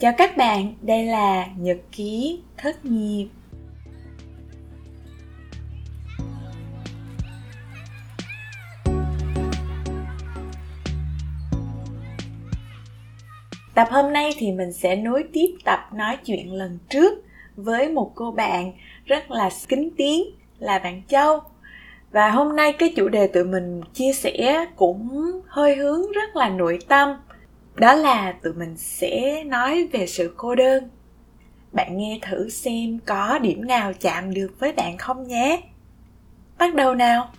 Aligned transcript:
Chào 0.00 0.12
các 0.18 0.36
bạn, 0.36 0.74
đây 0.82 1.04
là 1.04 1.46
Nhật 1.56 1.76
ký 1.92 2.40
thất 2.56 2.84
nghiệp. 2.84 3.28
Tập 13.74 13.88
hôm 13.90 14.12
nay 14.12 14.30
thì 14.38 14.52
mình 14.52 14.72
sẽ 14.72 14.96
nối 14.96 15.24
tiếp 15.32 15.56
tập 15.64 15.80
nói 15.92 16.16
chuyện 16.24 16.52
lần 16.52 16.78
trước 16.88 17.24
với 17.56 17.88
một 17.88 18.12
cô 18.14 18.30
bạn 18.30 18.72
rất 19.04 19.30
là 19.30 19.50
kính 19.68 19.90
tiếng 19.96 20.22
là 20.58 20.78
bạn 20.78 21.02
Châu. 21.08 21.40
Và 22.10 22.30
hôm 22.30 22.56
nay 22.56 22.72
cái 22.72 22.92
chủ 22.96 23.08
đề 23.08 23.26
tụi 23.26 23.44
mình 23.44 23.80
chia 23.94 24.12
sẻ 24.12 24.66
cũng 24.76 25.10
hơi 25.46 25.76
hướng 25.76 26.12
rất 26.12 26.36
là 26.36 26.48
nội 26.48 26.78
tâm 26.88 27.16
đó 27.74 27.94
là 27.94 28.32
tụi 28.42 28.52
mình 28.52 28.76
sẽ 28.76 29.44
nói 29.44 29.88
về 29.92 30.06
sự 30.06 30.34
cô 30.36 30.54
đơn. 30.54 30.88
Bạn 31.72 31.96
nghe 31.96 32.18
thử 32.22 32.48
xem 32.48 32.98
có 33.06 33.38
điểm 33.38 33.66
nào 33.66 33.92
chạm 34.00 34.34
được 34.34 34.54
với 34.58 34.72
bạn 34.72 34.98
không 34.98 35.28
nhé. 35.28 35.60
Bắt 36.58 36.74
đầu 36.74 36.94
nào. 36.94 37.30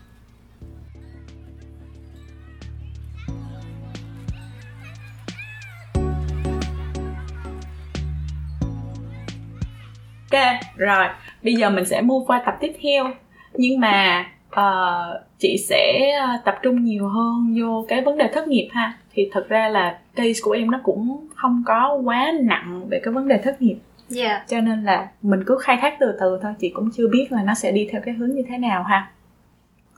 Ok, 10.31 10.41
rồi, 10.75 11.05
bây 11.43 11.53
giờ 11.53 11.69
mình 11.69 11.85
sẽ 11.85 12.01
mua 12.01 12.25
qua 12.25 12.41
tập 12.45 12.55
tiếp 12.59 12.73
theo. 12.81 13.11
Nhưng 13.53 13.79
mà 13.79 14.25
uh, 14.47 15.21
chị 15.39 15.57
sẽ 15.69 16.11
ờ, 16.19 16.27
tập 16.45 16.55
trung 16.63 16.83
nhiều 16.83 17.07
hơn 17.07 17.55
vô 17.59 17.85
cái 17.89 18.01
vấn 18.01 18.17
đề 18.17 18.29
thất 18.33 18.47
nghiệp 18.47 18.69
ha 18.71 18.97
thì 19.13 19.29
thật 19.31 19.49
ra 19.49 19.69
là 19.69 19.99
case 20.15 20.39
của 20.43 20.51
em 20.51 20.71
nó 20.71 20.79
cũng 20.83 21.27
không 21.35 21.63
có 21.65 22.01
quá 22.05 22.31
nặng 22.41 22.87
về 22.89 22.99
cái 23.03 23.13
vấn 23.13 23.27
đề 23.27 23.37
thất 23.37 23.61
nghiệp 23.61 23.77
yeah. 24.15 24.29
Dạ. 24.29 24.45
cho 24.47 24.61
nên 24.61 24.83
là 24.83 25.09
mình 25.21 25.43
cứ 25.45 25.57
khai 25.61 25.77
thác 25.81 25.97
từ 25.99 26.17
từ 26.19 26.39
thôi 26.41 26.53
chị 26.59 26.69
cũng 26.69 26.89
chưa 26.93 27.07
biết 27.07 27.31
là 27.31 27.43
nó 27.43 27.53
sẽ 27.53 27.71
đi 27.71 27.87
theo 27.91 28.01
cái 28.05 28.13
hướng 28.13 28.35
như 28.35 28.43
thế 28.49 28.57
nào 28.57 28.83
ha 28.83 29.11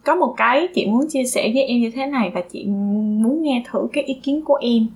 có 0.04 0.16
một 0.16 0.34
cái 0.38 0.68
chị 0.76 0.88
muốn 0.88 1.10
chia 1.10 1.24
sẻ 1.24 1.52
với 1.54 1.64
em 1.64 1.82
như 1.82 1.92
thế 1.96 2.06
này 2.06 2.32
và 2.34 2.42
chị 2.52 2.66
muốn 3.22 3.44
nghe 3.44 3.64
thử 3.72 3.88
cái 3.94 4.04
ý 4.04 4.14
kiến 4.14 4.42
của 4.46 4.60
em 4.62 4.88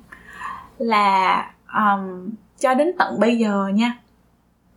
là 0.78 1.52
um, 1.73 2.30
cho 2.59 2.73
đến 2.73 2.91
tận 2.97 3.19
bây 3.19 3.38
giờ 3.38 3.67
nha 3.73 3.97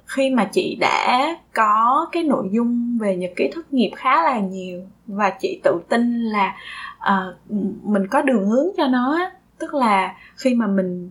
khi 0.06 0.30
mà 0.30 0.44
chị 0.44 0.76
đã 0.80 1.36
có 1.54 2.08
cái 2.12 2.22
nội 2.22 2.48
dung 2.52 2.98
về 3.00 3.16
nhật 3.16 3.30
ký 3.36 3.50
thất 3.54 3.72
nghiệp 3.72 3.90
khá 3.96 4.22
là 4.22 4.38
nhiều 4.38 4.82
và 5.06 5.30
chị 5.30 5.60
tự 5.64 5.80
tin 5.88 6.22
là 6.22 6.56
uh, 6.98 7.34
mình 7.82 8.06
có 8.10 8.22
đường 8.22 8.46
hướng 8.46 8.66
cho 8.76 8.86
nó 8.86 9.30
tức 9.60 9.74
là 9.74 10.14
khi 10.36 10.54
mà 10.54 10.66
mình 10.66 11.10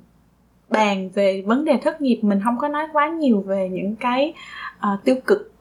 bàn 0.70 1.10
về 1.14 1.44
vấn 1.48 1.66
đề 1.66 1.80
thất 1.84 2.02
nghiệp 2.02 2.20
mình 2.22 2.40
không 2.44 2.58
có 2.58 2.68
nói 2.68 2.88
quá 2.94 3.08
nhiều 3.08 3.42
về 3.42 3.70
những 3.70 3.96
cái 3.96 4.34
uh, 4.78 5.04
tiêu 5.04 5.16
cực 5.28 5.52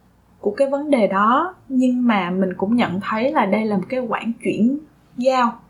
của 0.40 0.54
cái 0.56 0.70
vấn 0.70 0.90
đề 0.90 1.06
đó. 1.06 1.54
Nhưng 1.68 2.06
mà 2.06 2.30
mình 2.30 2.54
cũng 2.56 2.76
nhận 2.76 3.00
thấy 3.00 3.32
là 3.32 3.46
đây 3.46 3.64
là 3.64 3.76
một 3.76 3.84
cái 3.88 4.00
quãng 4.00 4.32
chuyển 4.42 4.78
giao 5.16 5.60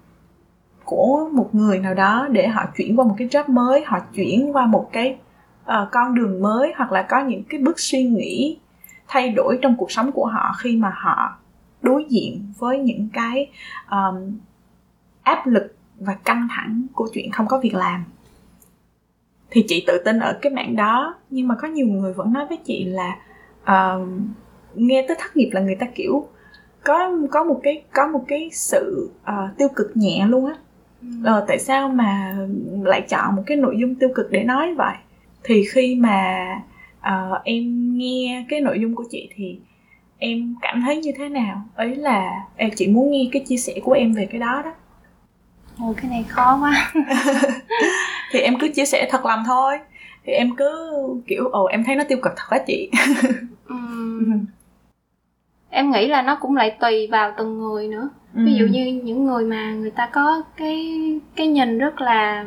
của 0.85 1.29
một 1.33 1.55
người 1.55 1.79
nào 1.79 1.95
đó 1.95 2.29
để 2.31 2.49
họ 2.49 2.65
chuyển 2.77 2.99
qua 2.99 3.05
một 3.05 3.15
cái 3.19 3.29
job 3.29 3.45
mới 3.47 3.85
họ 3.87 3.99
chuyển 4.15 4.57
qua 4.57 4.67
một 4.67 4.89
cái 4.93 5.17
uh, 5.65 5.89
con 5.93 6.15
đường 6.15 6.43
mới 6.43 6.73
hoặc 6.77 6.93
là 6.93 7.03
có 7.03 7.21
những 7.21 7.43
cái 7.49 7.61
bước 7.61 7.81
suy 7.81 8.05
nghĩ 8.05 8.59
thay 9.09 9.31
đổi 9.31 9.59
trong 9.63 9.77
cuộc 9.77 9.93
sống 9.93 10.13
của 10.13 10.27
họ 10.27 10.55
khi 10.59 10.77
mà 10.77 10.93
họ 10.97 11.39
đối 11.83 12.05
diện 12.09 12.53
với 12.59 12.79
những 12.79 13.09
cái 13.13 13.51
um, 13.91 14.39
áp 15.23 15.47
lực 15.47 15.78
và 16.01 16.15
căng 16.15 16.49
thẳng 16.51 16.87
của 16.95 17.09
chuyện 17.15 17.31
không 17.31 17.47
có 17.47 17.59
việc 17.59 17.75
làm. 17.75 18.05
Thì 19.51 19.65
chị 19.69 19.85
tự 19.87 20.03
tin 20.05 20.19
ở 20.19 20.39
cái 20.43 20.53
mạng 20.53 20.77
đó 20.77 21.15
nhưng 21.31 21.49
mà 21.49 21.55
có 21.55 21.69
nhiều 21.69 21.87
người 21.87 22.13
vẫn 22.13 22.33
nói 22.33 22.47
với 22.47 22.59
chị 22.65 22.85
là 22.85 23.17
uh, 23.63 24.09
nghe 24.75 25.05
tới 25.09 25.17
thất 25.21 25.37
nghiệp 25.37 25.51
là 25.53 25.61
người 25.61 25.77
ta 25.77 25.87
kiểu 25.95 26.29
có 26.85 27.19
có 27.31 27.45
một 27.45 27.61
cái 27.63 27.83
có 27.95 28.07
một 28.07 28.25
cái 28.29 28.51
sự 28.53 29.11
uh, 29.23 29.59
tiêu 29.59 29.69
cực 29.77 29.91
nhẹ 29.95 30.27
luôn 30.29 30.47
á. 30.47 30.55
Uh, 31.39 31.45
tại 31.49 31.59
sao 31.59 31.89
mà 31.89 32.37
lại 32.83 33.07
chọn 33.09 33.37
một 33.37 33.43
cái 33.47 33.57
nội 33.57 33.77
dung 33.81 33.95
tiêu 33.95 34.09
cực 34.15 34.31
để 34.31 34.45
nói 34.45 34.75
vậy? 34.75 34.95
Thì 35.43 35.65
khi 35.73 35.95
mà 35.95 36.47
uh, 36.99 37.45
em 37.45 37.97
nghe 37.99 38.47
cái 38.49 38.61
nội 38.61 38.81
dung 38.81 38.95
của 38.95 39.05
chị 39.11 39.29
thì 39.35 39.59
em 40.19 40.55
cảm 40.63 40.83
thấy 40.83 41.01
như 41.01 41.11
thế 41.17 41.29
nào? 41.29 41.63
Ấy 41.75 41.97
là 41.97 42.47
em 42.57 42.71
chỉ 42.77 42.89
muốn 42.89 43.11
nghe 43.11 43.29
cái 43.33 43.45
chia 43.47 43.57
sẻ 43.57 43.75
của 43.85 43.93
em 43.93 44.13
về 44.13 44.27
cái 44.27 44.41
đó 44.41 44.63
đó 44.65 44.73
Ồ 45.81 45.95
cái 45.97 46.11
này 46.11 46.25
khó 46.29 46.59
quá. 46.61 46.93
Thì 48.33 48.41
em 48.41 48.59
cứ 48.61 48.69
chia 48.69 48.85
sẻ 48.85 49.09
thật 49.11 49.27
lòng 49.27 49.43
thôi. 49.47 49.79
Thì 50.27 50.33
em 50.33 50.57
cứ 50.57 50.93
kiểu 51.27 51.49
ồ 51.49 51.65
em 51.65 51.85
thấy 51.85 51.97
nó 51.97 52.05
tiêu 52.09 52.19
cực 52.23 52.33
thật 52.37 52.47
á 52.51 52.59
chị. 52.67 52.91
Uhm. 53.75 54.47
em 55.71 55.91
nghĩ 55.91 56.07
là 56.07 56.23
nó 56.23 56.37
cũng 56.41 56.57
lại 56.57 56.77
tùy 56.81 57.07
vào 57.07 57.33
từng 57.39 57.59
người 57.59 57.89
nữa. 57.89 58.09
Ví 58.33 58.55
dụ 58.55 58.67
như 58.67 59.01
những 59.05 59.25
người 59.25 59.45
mà 59.45 59.73
người 59.73 59.91
ta 59.91 60.09
có 60.13 60.43
cái 60.57 60.95
cái 61.37 61.47
nhìn 61.47 61.79
rất 61.79 62.01
là 62.01 62.45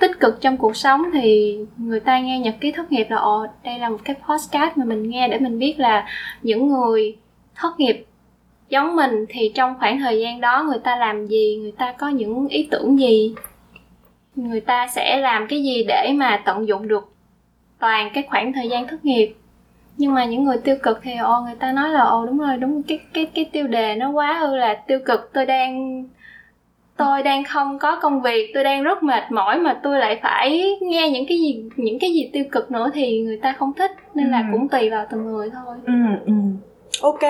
tích 0.00 0.20
cực 0.20 0.40
trong 0.40 0.56
cuộc 0.56 0.76
sống 0.76 1.02
thì 1.12 1.58
người 1.76 2.00
ta 2.00 2.20
nghe 2.20 2.38
nhật 2.38 2.54
ký 2.60 2.72
thất 2.72 2.92
nghiệp 2.92 3.06
là 3.10 3.16
ồ 3.16 3.46
đây 3.64 3.78
là 3.78 3.88
một 3.88 3.98
cái 4.04 4.16
podcast 4.28 4.76
mà 4.76 4.84
mình 4.84 5.10
nghe 5.10 5.28
để 5.28 5.38
mình 5.38 5.58
biết 5.58 5.74
là 5.78 6.06
những 6.42 6.68
người 6.68 7.16
thất 7.54 7.80
nghiệp 7.80 8.06
giống 8.70 8.96
mình 8.96 9.26
thì 9.28 9.52
trong 9.54 9.74
khoảng 9.78 9.98
thời 9.98 10.20
gian 10.20 10.40
đó 10.40 10.62
người 10.62 10.78
ta 10.78 10.96
làm 10.96 11.26
gì 11.26 11.58
người 11.62 11.72
ta 11.72 11.92
có 11.92 12.08
những 12.08 12.48
ý 12.48 12.68
tưởng 12.70 12.98
gì? 12.98 13.34
Người 14.36 14.60
ta 14.60 14.88
sẽ 14.88 15.16
làm 15.16 15.46
cái 15.48 15.62
gì 15.62 15.84
để 15.88 16.12
mà 16.14 16.42
tận 16.44 16.68
dụng 16.68 16.88
được 16.88 17.12
toàn 17.78 18.10
cái 18.14 18.24
khoảng 18.30 18.52
thời 18.52 18.68
gian 18.68 18.88
thất 18.88 19.04
nghiệp? 19.04 19.34
Nhưng 19.96 20.14
mà 20.14 20.24
những 20.24 20.44
người 20.44 20.58
tiêu 20.58 20.76
cực 20.82 21.00
thì 21.02 21.16
ồ 21.16 21.40
người 21.40 21.54
ta 21.54 21.72
nói 21.72 21.90
là 21.90 22.00
ồ 22.00 22.26
đúng 22.26 22.38
rồi 22.38 22.56
đúng 22.56 22.82
cái 22.82 22.98
cái 23.14 23.26
cái 23.34 23.44
tiêu 23.44 23.66
đề 23.66 23.94
nó 23.94 24.10
quá 24.10 24.40
ư 24.40 24.56
là 24.56 24.74
tiêu 24.86 24.98
cực 25.06 25.30
tôi 25.32 25.46
đang 25.46 26.04
tôi 26.96 27.22
đang 27.22 27.44
không 27.44 27.78
có 27.78 27.98
công 28.00 28.22
việc 28.22 28.50
tôi 28.54 28.64
đang 28.64 28.82
rất 28.82 29.02
mệt 29.02 29.22
mỏi 29.30 29.58
mà 29.58 29.80
tôi 29.82 29.98
lại 29.98 30.20
phải 30.22 30.78
nghe 30.80 31.10
những 31.10 31.26
cái 31.28 31.38
gì 31.38 31.64
những 31.76 31.98
cái 31.98 32.12
gì 32.12 32.30
tiêu 32.32 32.44
cực 32.52 32.70
nữa 32.70 32.90
thì 32.94 33.20
người 33.20 33.38
ta 33.42 33.52
không 33.52 33.72
thích 33.72 33.90
nên 34.14 34.26
ừ. 34.26 34.30
là 34.30 34.44
cũng 34.52 34.68
tùy 34.68 34.90
vào 34.90 35.06
từng 35.10 35.26
người 35.26 35.50
thôi. 35.50 35.76
Ừ 35.86 35.92
ừ. 36.26 36.32
Ok 37.02 37.20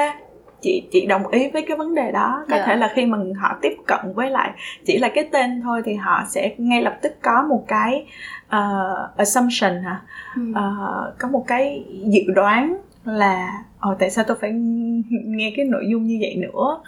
chị 0.62 0.88
chị 0.92 1.06
đồng 1.06 1.26
ý 1.26 1.50
với 1.50 1.62
cái 1.68 1.76
vấn 1.76 1.94
đề 1.94 2.12
đó 2.12 2.44
có 2.48 2.54
yeah. 2.56 2.66
Dạ. 2.66 2.72
thể 2.72 2.76
là 2.76 2.92
khi 2.94 3.06
mà 3.06 3.18
họ 3.40 3.58
tiếp 3.62 3.76
cận 3.86 4.00
với 4.14 4.30
lại 4.30 4.50
chỉ 4.86 4.98
là 4.98 5.08
cái 5.14 5.28
tên 5.32 5.60
thôi 5.62 5.82
thì 5.84 5.94
họ 5.94 6.22
sẽ 6.28 6.54
ngay 6.58 6.82
lập 6.82 6.98
tức 7.02 7.12
có 7.22 7.42
một 7.48 7.64
cái 7.68 8.06
uh, 8.46 9.16
assumption 9.16 9.82
hả 9.82 10.00
ừ. 10.36 10.42
uh, 10.50 11.18
có 11.18 11.28
một 11.28 11.44
cái 11.46 11.84
dự 12.04 12.22
đoán 12.34 12.76
là 13.04 13.62
ồ 13.80 13.94
tại 13.98 14.10
sao 14.10 14.24
tôi 14.28 14.36
phải 14.40 14.52
nghe 15.10 15.52
cái 15.56 15.64
nội 15.64 15.84
dung 15.90 16.06
như 16.06 16.18
vậy 16.20 16.36
nữa 16.36 16.80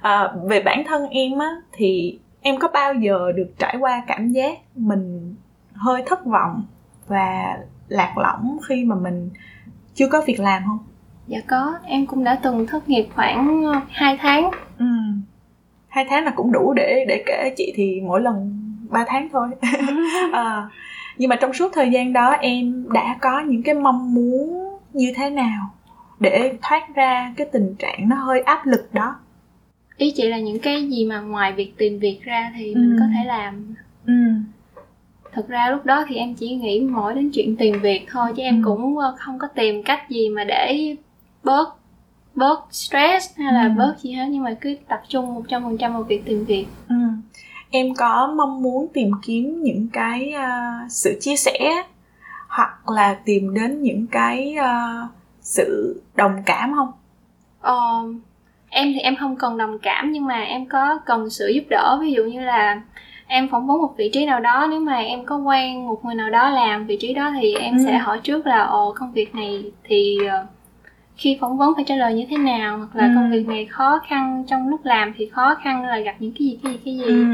à, 0.00 0.32
về 0.44 0.62
bản 0.62 0.84
thân 0.86 1.08
em 1.08 1.38
á 1.38 1.50
thì 1.72 2.18
em 2.40 2.58
có 2.58 2.68
bao 2.68 2.94
giờ 2.94 3.32
được 3.32 3.48
trải 3.58 3.76
qua 3.80 4.02
cảm 4.06 4.28
giác 4.28 4.58
mình 4.74 5.34
hơi 5.72 6.02
thất 6.06 6.26
vọng 6.26 6.64
và 7.06 7.58
lạc 7.88 8.14
lõng 8.18 8.58
khi 8.68 8.84
mà 8.84 8.94
mình 8.94 9.30
chưa 9.94 10.08
có 10.08 10.22
việc 10.26 10.40
làm 10.40 10.62
không 10.66 10.78
dạ 11.26 11.38
có 11.46 11.74
em 11.84 12.06
cũng 12.06 12.24
đã 12.24 12.34
từng 12.42 12.66
thất 12.66 12.88
nghiệp 12.88 13.06
khoảng 13.14 13.62
2 13.90 14.16
tháng 14.16 14.50
ừ 14.78 14.86
hai 15.94 16.06
tháng 16.08 16.24
là 16.24 16.30
cũng 16.30 16.52
đủ 16.52 16.72
để 16.72 17.04
để 17.08 17.22
kể 17.26 17.54
chị 17.56 17.72
thì 17.76 18.00
mỗi 18.00 18.20
lần 18.20 18.60
3 18.90 19.04
tháng 19.08 19.28
thôi 19.32 19.48
à, 20.32 20.68
nhưng 21.18 21.28
mà 21.28 21.36
trong 21.36 21.52
suốt 21.52 21.72
thời 21.74 21.90
gian 21.90 22.12
đó 22.12 22.30
em 22.30 22.86
đã 22.92 23.16
có 23.20 23.40
những 23.40 23.62
cái 23.62 23.74
mong 23.74 24.14
muốn 24.14 24.78
như 24.92 25.12
thế 25.16 25.30
nào 25.30 25.70
để 26.20 26.52
thoát 26.62 26.94
ra 26.94 27.34
cái 27.36 27.46
tình 27.52 27.74
trạng 27.78 28.08
nó 28.08 28.16
hơi 28.16 28.40
áp 28.40 28.66
lực 28.66 28.94
đó 28.94 29.16
ý 29.96 30.12
chị 30.16 30.28
là 30.28 30.38
những 30.38 30.58
cái 30.58 30.88
gì 30.88 31.04
mà 31.04 31.20
ngoài 31.20 31.52
việc 31.52 31.74
tìm 31.78 31.98
việc 31.98 32.20
ra 32.22 32.52
thì 32.56 32.74
ừ. 32.74 32.78
mình 32.78 32.96
có 32.98 33.04
thể 33.14 33.24
làm 33.24 33.74
ừ. 34.06 34.12
thực 35.32 35.48
ra 35.48 35.68
lúc 35.70 35.86
đó 35.86 36.04
thì 36.08 36.16
em 36.16 36.34
chỉ 36.34 36.54
nghĩ 36.54 36.80
mỗi 36.80 37.14
đến 37.14 37.30
chuyện 37.34 37.56
tìm 37.56 37.80
việc 37.80 38.06
thôi 38.10 38.32
chứ 38.36 38.42
em 38.42 38.62
ừ. 38.62 38.68
cũng 38.68 38.98
ờ, 38.98 39.14
không 39.18 39.38
có 39.38 39.46
tìm 39.46 39.82
cách 39.82 40.10
gì 40.10 40.28
mà 40.28 40.44
để 40.44 40.96
bớt 41.44 41.68
bớt 42.34 42.60
stress 42.70 43.38
hay 43.38 43.52
là 43.52 43.62
ừ. 43.62 43.70
bớt 43.78 43.94
gì 43.98 44.12
hết 44.12 44.26
nhưng 44.30 44.42
mà 44.42 44.54
cứ 44.60 44.76
tập 44.88 45.02
trung 45.08 45.34
một 45.34 45.42
trăm 45.48 45.62
phần 45.62 45.78
trăm 45.78 45.92
vào 45.92 46.02
việc 46.02 46.24
tìm 46.24 46.44
việc 46.44 46.66
ừ. 46.88 46.94
em 47.70 47.94
có 47.94 48.32
mong 48.36 48.62
muốn 48.62 48.86
tìm 48.94 49.10
kiếm 49.22 49.62
những 49.62 49.88
cái 49.92 50.34
uh, 50.36 50.90
sự 50.92 51.18
chia 51.20 51.36
sẻ 51.36 51.84
hoặc 52.48 52.90
là 52.90 53.14
tìm 53.24 53.54
đến 53.54 53.82
những 53.82 54.06
cái 54.06 54.56
uh, 54.60 55.10
sự 55.40 56.00
đồng 56.14 56.42
cảm 56.46 56.72
không 56.74 56.92
ờ, 57.60 57.76
em 58.68 58.92
thì 58.92 58.98
em 59.00 59.16
không 59.16 59.36
cần 59.36 59.58
đồng 59.58 59.78
cảm 59.78 60.12
nhưng 60.12 60.26
mà 60.26 60.40
em 60.40 60.66
có 60.66 60.98
cần 61.06 61.30
sự 61.30 61.48
giúp 61.54 61.64
đỡ 61.70 61.98
ví 62.00 62.12
dụ 62.12 62.24
như 62.24 62.40
là 62.40 62.80
em 63.26 63.48
phỏng 63.48 63.66
vấn 63.66 63.82
một 63.82 63.94
vị 63.96 64.10
trí 64.12 64.26
nào 64.26 64.40
đó 64.40 64.66
nếu 64.70 64.80
mà 64.80 64.96
em 64.96 65.24
có 65.24 65.36
quen 65.36 65.86
một 65.86 66.04
người 66.04 66.14
nào 66.14 66.30
đó 66.30 66.50
làm 66.50 66.86
vị 66.86 66.96
trí 67.00 67.14
đó 67.14 67.32
thì 67.40 67.54
em 67.54 67.76
ừ. 67.76 67.82
sẽ 67.86 67.98
hỏi 67.98 68.20
trước 68.22 68.46
là 68.46 68.64
ồ 68.64 68.92
công 68.92 69.12
việc 69.12 69.34
này 69.34 69.64
thì 69.84 70.18
ờ, 70.30 70.46
khi 71.16 71.38
phỏng 71.40 71.58
vấn 71.58 71.74
phải 71.74 71.84
trả 71.84 71.96
lời 71.96 72.14
như 72.14 72.26
thế 72.30 72.36
nào 72.36 72.78
hoặc 72.78 72.96
là 72.96 73.06
ừ. 73.06 73.12
công 73.14 73.30
việc 73.30 73.48
này 73.48 73.66
khó 73.66 74.00
khăn 74.08 74.44
trong 74.46 74.68
lúc 74.68 74.84
làm 74.84 75.12
thì 75.16 75.28
khó 75.32 75.54
khăn 75.62 75.84
là 75.84 75.98
gặp 75.98 76.14
những 76.18 76.32
cái 76.38 76.46
gì 76.46 76.58
cái 76.62 76.72
gì 76.72 76.78
cái 76.84 76.96
gì 76.96 77.04
ừ. 77.04 77.24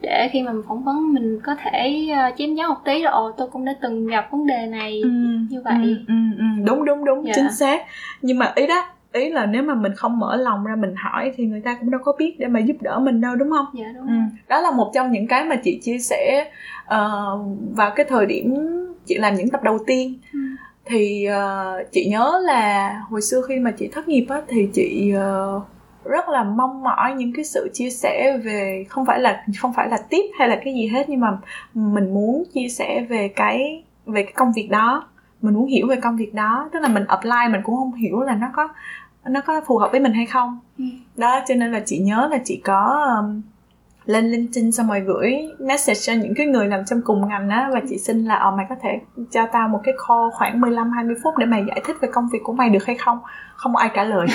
để 0.00 0.28
khi 0.32 0.42
mà 0.42 0.52
mình 0.52 0.62
phỏng 0.68 0.84
vấn 0.84 1.14
mình 1.14 1.40
có 1.44 1.54
thể 1.54 2.08
uh, 2.12 2.34
chém 2.38 2.54
gió 2.54 2.68
một 2.68 2.80
tí 2.84 3.02
là 3.02 3.10
ồ 3.10 3.32
tôi 3.32 3.48
cũng 3.48 3.64
đã 3.64 3.74
từng 3.80 4.06
gặp 4.06 4.28
vấn 4.30 4.46
đề 4.46 4.66
này 4.66 5.00
ừ, 5.04 5.10
như 5.50 5.62
vậy 5.64 5.74
ừ, 5.74 5.94
ừ, 6.08 6.14
ừ. 6.38 6.44
đúng 6.66 6.84
đúng 6.84 7.04
đúng 7.04 7.26
dạ. 7.26 7.32
chính 7.36 7.52
xác 7.52 7.82
nhưng 8.22 8.38
mà 8.38 8.52
ý 8.54 8.66
đó 8.66 8.86
ý 9.12 9.30
là 9.30 9.46
nếu 9.46 9.62
mà 9.62 9.74
mình 9.74 9.92
không 9.96 10.18
mở 10.18 10.36
lòng 10.36 10.64
ra 10.64 10.76
mình 10.76 10.94
hỏi 10.96 11.32
thì 11.36 11.44
người 11.44 11.60
ta 11.60 11.76
cũng 11.80 11.90
đâu 11.90 12.00
có 12.04 12.12
biết 12.18 12.36
để 12.38 12.46
mà 12.46 12.60
giúp 12.60 12.76
đỡ 12.80 12.98
mình 12.98 13.20
đâu 13.20 13.36
đúng 13.36 13.50
không 13.50 13.66
dạ 13.74 13.86
đúng 13.94 14.06
ừ. 14.06 14.14
đó 14.48 14.60
là 14.60 14.70
một 14.70 14.90
trong 14.94 15.12
những 15.12 15.26
cái 15.26 15.44
mà 15.44 15.56
chị 15.56 15.80
chia 15.82 15.98
sẻ 15.98 16.50
uh, 16.84 17.40
vào 17.76 17.90
cái 17.96 18.06
thời 18.08 18.26
điểm 18.26 18.54
chị 19.06 19.18
làm 19.18 19.34
những 19.34 19.48
tập 19.48 19.62
đầu 19.62 19.78
tiên 19.86 20.18
ừ. 20.32 20.38
Thì 20.90 21.26
uh, 21.28 21.92
chị 21.92 22.06
nhớ 22.10 22.40
là 22.44 22.94
hồi 23.10 23.22
xưa 23.22 23.42
khi 23.48 23.58
mà 23.58 23.70
chị 23.70 23.88
thất 23.88 24.08
nghiệp 24.08 24.26
á 24.28 24.40
thì 24.48 24.68
chị 24.74 25.12
uh, 25.16 25.62
rất 26.04 26.28
là 26.28 26.44
mong 26.44 26.82
mỏi 26.82 27.14
những 27.14 27.32
cái 27.32 27.44
sự 27.44 27.70
chia 27.74 27.90
sẻ 27.90 28.38
về 28.44 28.84
không 28.88 29.06
phải 29.06 29.20
là 29.20 29.44
không 29.58 29.72
phải 29.72 29.88
là 29.88 29.98
tiếp 30.10 30.30
hay 30.38 30.48
là 30.48 30.60
cái 30.64 30.74
gì 30.74 30.86
hết 30.86 31.08
nhưng 31.08 31.20
mà 31.20 31.38
mình 31.74 32.14
muốn 32.14 32.44
chia 32.54 32.68
sẻ 32.68 33.06
về 33.08 33.28
cái 33.28 33.84
về 34.06 34.22
cái 34.22 34.32
công 34.32 34.52
việc 34.52 34.68
đó 34.70 35.08
mình 35.42 35.54
muốn 35.54 35.66
hiểu 35.66 35.86
về 35.86 35.96
công 35.96 36.16
việc 36.16 36.34
đó 36.34 36.68
tức 36.72 36.78
là 36.80 36.88
mình 36.88 37.04
apply 37.06 37.48
mình 37.50 37.60
cũng 37.64 37.76
không 37.76 37.92
hiểu 37.92 38.20
là 38.20 38.34
nó 38.34 38.46
có 38.52 38.68
nó 39.24 39.40
có 39.40 39.60
phù 39.66 39.78
hợp 39.78 39.88
với 39.90 40.00
mình 40.00 40.12
hay 40.12 40.26
không 40.26 40.58
ừ. 40.78 40.84
đó 41.16 41.40
cho 41.48 41.54
nên 41.54 41.72
là 41.72 41.80
chị 41.86 41.98
nhớ 41.98 42.28
là 42.30 42.38
chị 42.44 42.60
có 42.64 43.06
um, 43.18 43.42
lên 44.10 44.30
LinkedIn 44.30 44.72
xong 44.72 44.88
rồi 44.88 45.00
gửi 45.00 45.32
message 45.58 46.00
cho 46.00 46.12
những 46.12 46.34
cái 46.36 46.46
người 46.46 46.66
làm 46.66 46.84
trong 46.84 47.00
cùng 47.04 47.28
ngành 47.28 47.48
á 47.48 47.68
và 47.72 47.80
chị 47.88 47.98
xin 47.98 48.24
là 48.24 48.34
ờ 48.34 48.50
mày 48.50 48.66
có 48.68 48.74
thể 48.82 49.00
cho 49.30 49.46
tao 49.52 49.68
một 49.68 49.80
cái 49.84 49.94
call 50.08 50.30
khoảng 50.32 50.60
15 50.60 50.90
20 50.90 51.14
phút 51.22 51.34
để 51.38 51.46
mày 51.46 51.64
giải 51.68 51.80
thích 51.86 51.96
về 52.00 52.08
công 52.12 52.28
việc 52.32 52.38
của 52.44 52.52
mày 52.52 52.68
được 52.70 52.86
hay 52.86 52.96
không? 52.96 53.18
Không 53.56 53.76
ai 53.76 53.90
trả 53.94 54.04
lời. 54.04 54.26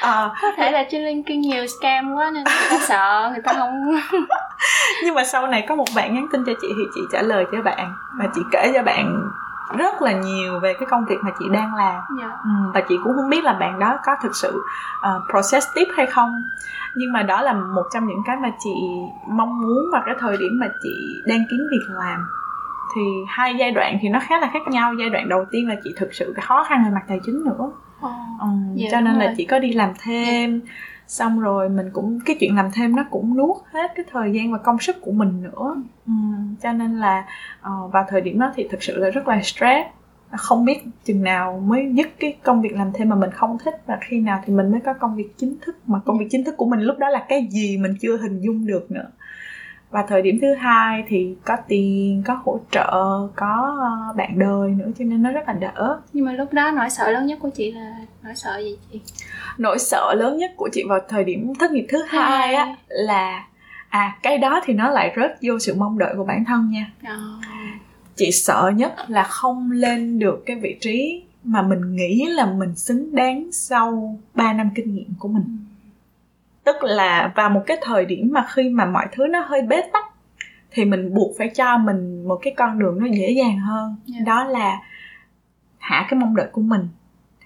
à, 0.00 0.30
có 0.42 0.52
thể 0.56 0.70
là 0.70 0.84
trên 0.90 1.04
LinkedIn 1.04 1.40
nhiều 1.40 1.66
scam 1.66 2.14
quá 2.14 2.30
nên 2.30 2.44
người 2.44 2.68
ta 2.70 2.78
sợ 2.88 3.28
người 3.32 3.42
ta 3.44 3.52
không 3.52 3.94
nhưng 5.04 5.14
mà 5.14 5.24
sau 5.24 5.46
này 5.46 5.64
có 5.68 5.74
một 5.74 5.88
bạn 5.96 6.14
nhắn 6.14 6.26
tin 6.32 6.44
cho 6.46 6.52
chị 6.62 6.68
thì 6.76 6.82
chị 6.94 7.00
trả 7.12 7.22
lời 7.22 7.44
cho 7.52 7.62
bạn 7.62 7.92
và 8.18 8.28
chị 8.34 8.40
kể 8.52 8.72
cho 8.74 8.82
bạn 8.82 9.30
rất 9.78 10.02
là 10.02 10.12
nhiều 10.12 10.60
về 10.60 10.74
cái 10.74 10.86
công 10.90 11.04
việc 11.04 11.16
mà 11.22 11.30
chị 11.38 11.44
đang 11.52 11.74
làm. 11.74 11.94
Yeah. 11.94 12.04
Dạ. 12.20 12.28
ừ, 12.44 12.50
và 12.74 12.80
chị 12.88 12.94
cũng 13.04 13.12
không 13.16 13.30
biết 13.30 13.44
là 13.44 13.52
bạn 13.52 13.78
đó 13.78 13.98
có 14.04 14.12
thực 14.22 14.36
sự 14.36 14.62
uh, 14.98 15.22
process 15.30 15.66
tiếp 15.74 15.88
hay 15.96 16.06
không. 16.06 16.42
Nhưng 16.94 17.12
mà 17.12 17.22
đó 17.22 17.42
là 17.42 17.52
một 17.52 17.84
trong 17.94 18.06
những 18.06 18.22
cái 18.26 18.36
mà 18.36 18.50
chị 18.58 18.70
mong 19.28 19.60
muốn 19.60 19.90
vào 19.92 20.02
cái 20.06 20.14
thời 20.18 20.36
điểm 20.36 20.50
mà 20.60 20.66
chị 20.82 21.22
đang 21.26 21.44
kiếm 21.50 21.60
việc 21.70 21.94
làm. 21.94 22.26
Thì 22.94 23.02
hai 23.28 23.54
giai 23.58 23.70
đoạn 23.70 23.98
thì 24.02 24.08
nó 24.08 24.18
khá 24.22 24.38
là 24.38 24.50
khác 24.52 24.68
nhau. 24.68 24.94
Giai 24.98 25.10
đoạn 25.10 25.28
đầu 25.28 25.44
tiên 25.50 25.68
là 25.68 25.74
chị 25.84 25.94
thực 25.96 26.14
sự 26.14 26.34
khó 26.42 26.64
khăn 26.64 26.84
về 26.84 26.90
mặt 26.90 27.02
tài 27.08 27.20
chính 27.24 27.44
nữa. 27.44 27.70
Oh, 28.06 28.12
ừ, 28.40 28.46
dạ, 28.74 28.88
cho 28.92 29.00
nên 29.00 29.14
là 29.14 29.24
rồi. 29.24 29.34
chị 29.36 29.44
có 29.44 29.58
đi 29.58 29.72
làm 29.72 29.92
thêm. 30.04 30.50
yeah 30.50 30.91
xong 31.12 31.40
rồi 31.40 31.68
mình 31.68 31.90
cũng 31.92 32.18
cái 32.26 32.36
chuyện 32.40 32.56
làm 32.56 32.70
thêm 32.74 32.96
nó 32.96 33.04
cũng 33.10 33.36
nuốt 33.36 33.56
hết 33.72 33.92
cái 33.94 34.04
thời 34.12 34.32
gian 34.32 34.52
và 34.52 34.58
công 34.58 34.78
sức 34.78 34.96
của 35.00 35.12
mình 35.12 35.42
nữa. 35.42 35.82
Ừ, 36.06 36.12
cho 36.62 36.72
nên 36.72 36.98
là 36.98 37.24
uh, 37.60 37.92
vào 37.92 38.04
thời 38.08 38.20
điểm 38.20 38.38
đó 38.38 38.52
thì 38.54 38.68
thực 38.70 38.82
sự 38.82 38.96
là 38.96 39.10
rất 39.10 39.28
là 39.28 39.42
stress. 39.42 39.88
Không 40.30 40.64
biết 40.64 40.78
chừng 41.04 41.22
nào 41.22 41.62
mới 41.66 41.90
dứt 41.94 42.08
cái 42.18 42.36
công 42.42 42.62
việc 42.62 42.72
làm 42.72 42.90
thêm 42.94 43.08
mà 43.08 43.16
mình 43.16 43.30
không 43.30 43.58
thích 43.64 43.74
và 43.86 43.98
khi 44.00 44.20
nào 44.20 44.42
thì 44.44 44.54
mình 44.54 44.70
mới 44.70 44.80
có 44.80 44.92
công 44.92 45.16
việc 45.16 45.38
chính 45.38 45.56
thức. 45.60 45.76
Mà 45.86 46.00
công 46.04 46.18
việc 46.18 46.26
chính 46.30 46.44
thức 46.44 46.54
của 46.56 46.66
mình 46.66 46.80
lúc 46.80 46.98
đó 46.98 47.08
là 47.08 47.24
cái 47.28 47.48
gì 47.50 47.76
mình 47.76 47.94
chưa 48.00 48.16
hình 48.16 48.40
dung 48.40 48.66
được 48.66 48.90
nữa 48.90 49.06
và 49.92 50.04
thời 50.08 50.22
điểm 50.22 50.38
thứ 50.40 50.54
hai 50.54 51.04
thì 51.08 51.34
có 51.44 51.56
tiền 51.68 52.22
có 52.26 52.40
hỗ 52.44 52.60
trợ 52.70 52.92
có 53.36 53.76
ờ, 53.80 54.12
bạn 54.16 54.38
đời 54.38 54.70
nữa 54.70 54.90
cho 54.98 55.04
nên 55.04 55.22
nó 55.22 55.32
rất 55.32 55.48
là 55.48 55.52
đỡ. 55.52 56.00
Nhưng 56.12 56.24
mà 56.24 56.32
lúc 56.32 56.52
đó 56.52 56.70
nỗi 56.70 56.90
sợ 56.90 57.10
lớn 57.10 57.26
nhất 57.26 57.38
của 57.42 57.50
chị 57.50 57.72
là 57.72 57.96
nỗi 58.22 58.34
sợ 58.34 58.58
gì 58.58 58.76
chị? 58.92 59.00
Nỗi 59.58 59.78
sợ 59.78 60.14
lớn 60.14 60.38
nhất 60.38 60.50
của 60.56 60.68
chị 60.72 60.84
vào 60.88 60.98
thời 61.08 61.24
điểm 61.24 61.52
thất 61.54 61.70
nghiệp 61.70 61.86
thứ 61.88 62.02
hai 62.08 62.54
á 62.54 62.76
là 62.88 63.46
à 63.88 64.18
cái 64.22 64.38
đó 64.38 64.60
thì 64.64 64.74
nó 64.74 64.90
lại 64.90 65.12
rớt 65.16 65.38
vô 65.42 65.58
sự 65.58 65.74
mong 65.74 65.98
đợi 65.98 66.14
của 66.16 66.24
bản 66.24 66.44
thân 66.44 66.70
nha. 66.70 66.92
Oh. 67.02 67.44
chị 68.16 68.30
sợ 68.32 68.72
nhất 68.76 68.94
là 69.08 69.22
không 69.22 69.70
lên 69.70 70.18
được 70.18 70.42
cái 70.46 70.56
vị 70.56 70.78
trí 70.80 71.22
mà 71.44 71.62
mình 71.62 71.96
nghĩ 71.96 72.26
là 72.28 72.46
mình 72.46 72.76
xứng 72.76 73.14
đáng 73.14 73.48
sau 73.52 74.18
3 74.34 74.52
năm 74.52 74.70
kinh 74.74 74.94
nghiệm 74.94 75.14
của 75.18 75.28
mình 75.28 75.58
tức 76.64 76.76
là 76.82 77.32
vào 77.36 77.50
một 77.50 77.62
cái 77.66 77.76
thời 77.82 78.04
điểm 78.04 78.30
mà 78.32 78.46
khi 78.54 78.68
mà 78.68 78.84
mọi 78.84 79.06
thứ 79.12 79.26
nó 79.26 79.40
hơi 79.40 79.62
bế 79.62 79.82
tắc 79.92 80.04
thì 80.70 80.84
mình 80.84 81.14
buộc 81.14 81.30
phải 81.38 81.48
cho 81.48 81.78
mình 81.78 82.28
một 82.28 82.38
cái 82.42 82.54
con 82.56 82.78
đường 82.78 82.98
nó 83.00 83.06
dễ 83.06 83.30
dàng 83.30 83.58
hơn 83.58 83.96
yeah. 84.12 84.26
Đó 84.26 84.44
là 84.44 84.78
hạ 85.78 86.06
cái 86.08 86.20
mong 86.20 86.36
đợi 86.36 86.48
của 86.52 86.62
mình 86.62 86.88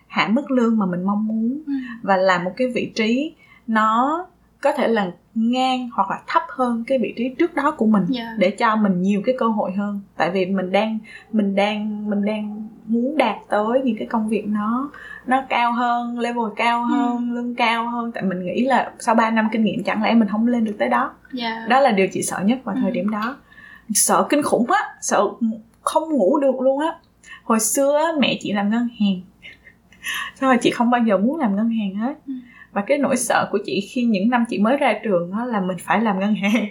hạ 0.08 0.28
mức 0.30 0.50
lương 0.50 0.78
mà 0.78 0.86
mình 0.86 1.02
mong 1.04 1.26
muốn 1.26 1.62
ừ. 1.66 1.72
và 2.02 2.16
làm 2.16 2.44
một 2.44 2.52
cái 2.56 2.68
vị 2.74 2.92
trí 2.94 3.34
nó 3.66 4.26
có 4.66 4.72
thể 4.72 4.88
là 4.88 5.10
ngang 5.34 5.90
hoặc 5.92 6.10
là 6.10 6.20
thấp 6.26 6.42
hơn 6.48 6.84
cái 6.86 6.98
vị 6.98 7.14
trí 7.16 7.28
trước 7.38 7.54
đó 7.54 7.70
của 7.70 7.86
mình 7.86 8.02
yeah. 8.02 8.28
Dạ. 8.28 8.34
để 8.38 8.50
cho 8.50 8.76
mình 8.76 9.02
nhiều 9.02 9.22
cái 9.24 9.34
cơ 9.38 9.48
hội 9.48 9.72
hơn 9.72 10.00
tại 10.16 10.30
vì 10.30 10.46
mình 10.46 10.72
đang 10.72 10.98
mình 11.32 11.54
đang 11.54 12.10
mình 12.10 12.24
đang 12.24 12.68
muốn 12.86 13.16
đạt 13.16 13.36
tới 13.48 13.80
những 13.84 13.96
cái 13.98 14.06
công 14.06 14.28
việc 14.28 14.46
nó 14.46 14.90
nó 15.26 15.42
cao 15.48 15.72
hơn 15.72 16.18
level 16.18 16.44
cao 16.56 16.82
ừ. 16.82 16.94
hơn 16.94 17.16
ừ. 17.16 17.34
lương 17.34 17.54
cao 17.54 17.88
hơn 17.88 18.12
tại 18.12 18.22
mình 18.22 18.46
nghĩ 18.46 18.64
là 18.64 18.92
sau 18.98 19.14
3 19.14 19.30
năm 19.30 19.48
kinh 19.52 19.64
nghiệm 19.64 19.82
chẳng 19.82 20.02
lẽ 20.02 20.14
mình 20.14 20.28
không 20.28 20.46
lên 20.46 20.64
được 20.64 20.76
tới 20.78 20.88
đó 20.88 21.10
yeah. 21.38 21.54
Dạ. 21.60 21.66
đó 21.68 21.80
là 21.80 21.90
điều 21.90 22.08
chị 22.12 22.22
sợ 22.22 22.40
nhất 22.44 22.58
vào 22.64 22.74
ừ. 22.74 22.80
thời 22.82 22.90
điểm 22.90 23.10
đó 23.10 23.36
sợ 23.94 24.26
kinh 24.28 24.42
khủng 24.42 24.70
á 24.70 24.80
sợ 25.00 25.24
không 25.80 26.10
ngủ 26.10 26.38
được 26.38 26.60
luôn 26.60 26.80
á 26.80 26.94
hồi 27.44 27.60
xưa 27.60 28.12
mẹ 28.18 28.38
chị 28.40 28.52
làm 28.52 28.70
ngân 28.70 28.88
hàng 29.00 29.20
xong 30.40 30.50
rồi 30.50 30.58
chị 30.62 30.70
không 30.70 30.90
bao 30.90 31.00
giờ 31.06 31.18
muốn 31.18 31.38
làm 31.38 31.56
ngân 31.56 31.70
hàng 31.70 31.94
hết 31.94 32.14
ừ. 32.26 32.32
Và 32.76 32.82
cái 32.86 32.98
nỗi 32.98 33.16
sợ 33.16 33.48
của 33.52 33.58
chị 33.64 33.88
khi 33.90 34.04
những 34.04 34.30
năm 34.30 34.44
chị 34.48 34.58
mới 34.58 34.76
ra 34.76 34.94
trường 35.04 35.30
đó 35.30 35.44
là 35.44 35.60
mình 35.60 35.76
phải 35.80 36.00
làm 36.00 36.20
ngân 36.20 36.34
hàng. 36.34 36.56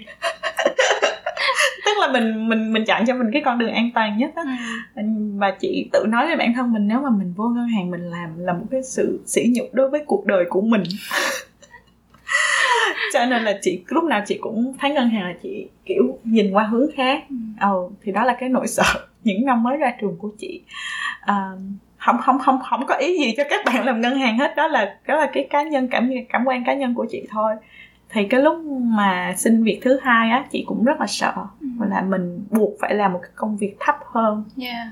Tức 1.86 1.92
là 2.00 2.12
mình 2.12 2.50
mình 2.50 2.74
mình 2.74 2.86
chọn 2.86 3.06
cho 3.06 3.14
mình 3.14 3.30
cái 3.34 3.42
con 3.46 3.60
đường 3.60 3.72
an 3.72 3.90
toàn 3.96 4.18
nhất 4.18 4.32
á. 4.36 4.44
Ừ. 4.96 5.04
và 5.36 5.52
chị 5.60 5.90
tự 5.94 6.06
nói 6.08 6.28
với 6.28 6.36
bản 6.36 6.54
thân 6.54 6.74
mình 6.74 6.88
nếu 6.88 7.02
mà 7.02 7.10
mình 7.10 7.34
vô 7.36 7.50
ngân 7.50 7.68
hàng 7.68 7.92
mình 7.92 8.02
làm 8.02 8.40
là 8.40 8.54
một 8.54 8.66
cái 8.72 8.84
sự 8.84 9.20
sỉ 9.26 9.54
nhục 9.56 9.74
đối 9.74 9.90
với 9.90 10.04
cuộc 10.08 10.26
đời 10.26 10.46
của 10.50 10.62
mình. 10.62 10.84
Cho 13.14 13.26
nên 13.26 13.44
là 13.44 13.60
chị 13.62 13.84
lúc 13.88 14.04
nào 14.04 14.24
chị 14.28 14.38
cũng 14.42 14.74
thấy 14.80 14.92
ngân 14.92 15.10
hàng 15.10 15.24
là 15.24 15.34
chị 15.44 15.68
kiểu 15.86 16.20
nhìn 16.24 16.52
qua 16.52 16.64
hướng 16.64 16.88
khác. 16.96 17.24
Ừ. 17.30 17.36
oh, 17.70 17.92
thì 18.04 18.12
đó 18.12 18.26
là 18.26 18.36
cái 18.40 18.50
nỗi 18.50 18.68
sợ 18.68 18.84
những 19.24 19.46
năm 19.46 19.64
mới 19.64 19.78
ra 19.78 19.94
trường 20.02 20.18
của 20.18 20.32
chị. 20.38 20.62
Uh, 21.32 21.60
không 22.06 22.18
không 22.22 22.40
không 22.40 22.60
không 22.70 22.86
có 22.88 22.96
ý 22.96 23.18
gì 23.18 23.34
cho 23.38 23.44
các 23.50 23.66
bạn 23.66 23.86
làm 23.86 24.02
ngân 24.02 24.20
hàng 24.20 24.38
hết 24.38 24.56
đó 24.56 24.68
là 24.68 24.96
đó 25.08 25.16
là 25.16 25.30
cái 25.34 25.48
cá 25.50 25.64
nhân 25.64 25.88
cảm 25.88 26.10
cảm 26.30 26.46
quan 26.46 26.64
cá 26.66 26.74
nhân 26.74 26.94
của 26.96 27.06
chị 27.10 27.28
thôi 27.30 27.56
thì 28.10 28.28
cái 28.28 28.42
lúc 28.42 28.58
mà 28.82 29.34
xin 29.38 29.64
việc 29.64 29.80
thứ 29.84 30.00
hai 30.04 30.30
á 30.30 30.46
chị 30.52 30.64
cũng 30.68 30.84
rất 30.84 31.00
là 31.00 31.08
sợ 31.08 31.34
ừ. 31.62 31.68
là 31.90 32.02
mình 32.02 32.46
buộc 32.52 32.70
phải 32.82 32.94
làm 32.94 33.14
một 33.14 33.20
cái 33.22 33.32
công 33.36 33.58
việc 33.58 33.76
thấp 33.80 33.96
hơn 34.12 34.44
yeah. 34.62 34.88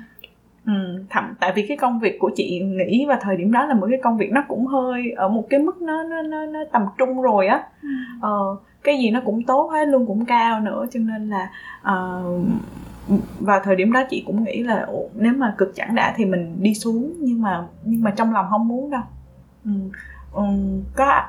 ừ, 0.65 1.03
thậm 1.09 1.33
tại 1.39 1.51
vì 1.55 1.67
cái 1.67 1.77
công 1.77 1.99
việc 1.99 2.17
của 2.19 2.31
chị 2.35 2.59
nghĩ 2.59 3.05
vào 3.05 3.17
thời 3.21 3.37
điểm 3.37 3.51
đó 3.51 3.65
là 3.65 3.73
một 3.73 3.87
cái 3.89 3.99
công 4.03 4.17
việc 4.17 4.31
nó 4.31 4.43
cũng 4.47 4.65
hơi 4.65 5.11
ở 5.15 5.27
một 5.29 5.47
cái 5.49 5.59
mức 5.59 5.81
nó 5.81 6.03
nó 6.03 6.21
nó, 6.21 6.45
nó 6.45 6.59
tầm 6.71 6.85
trung 6.97 7.21
rồi 7.21 7.47
á 7.47 7.63
ừ. 7.81 7.89
ờ, 8.21 8.57
cái 8.83 8.97
gì 8.97 9.09
nó 9.09 9.21
cũng 9.25 9.43
tốt 9.43 9.69
hết 9.71 9.87
lương 9.87 10.07
cũng 10.07 10.25
cao 10.25 10.59
nữa 10.59 10.85
cho 10.91 10.99
nên 10.99 11.29
là 11.29 11.49
uh, 11.81 12.45
vào 13.39 13.59
thời 13.63 13.75
điểm 13.75 13.91
đó 13.91 14.03
chị 14.09 14.23
cũng 14.25 14.43
nghĩ 14.43 14.63
là 14.63 14.87
nếu 15.15 15.33
mà 15.33 15.53
cực 15.57 15.75
chẳng 15.75 15.95
đã 15.95 16.13
thì 16.17 16.25
mình 16.25 16.57
đi 16.61 16.75
xuống 16.75 17.13
nhưng 17.19 17.41
mà 17.41 17.63
nhưng 17.83 18.01
mà 18.01 18.11
trong 18.11 18.33
lòng 18.33 18.45
không 18.49 18.67
muốn 18.67 18.89
đâu. 18.89 19.01
Ừ, 19.65 19.71
ừ, 20.31 20.43
có 20.95 21.21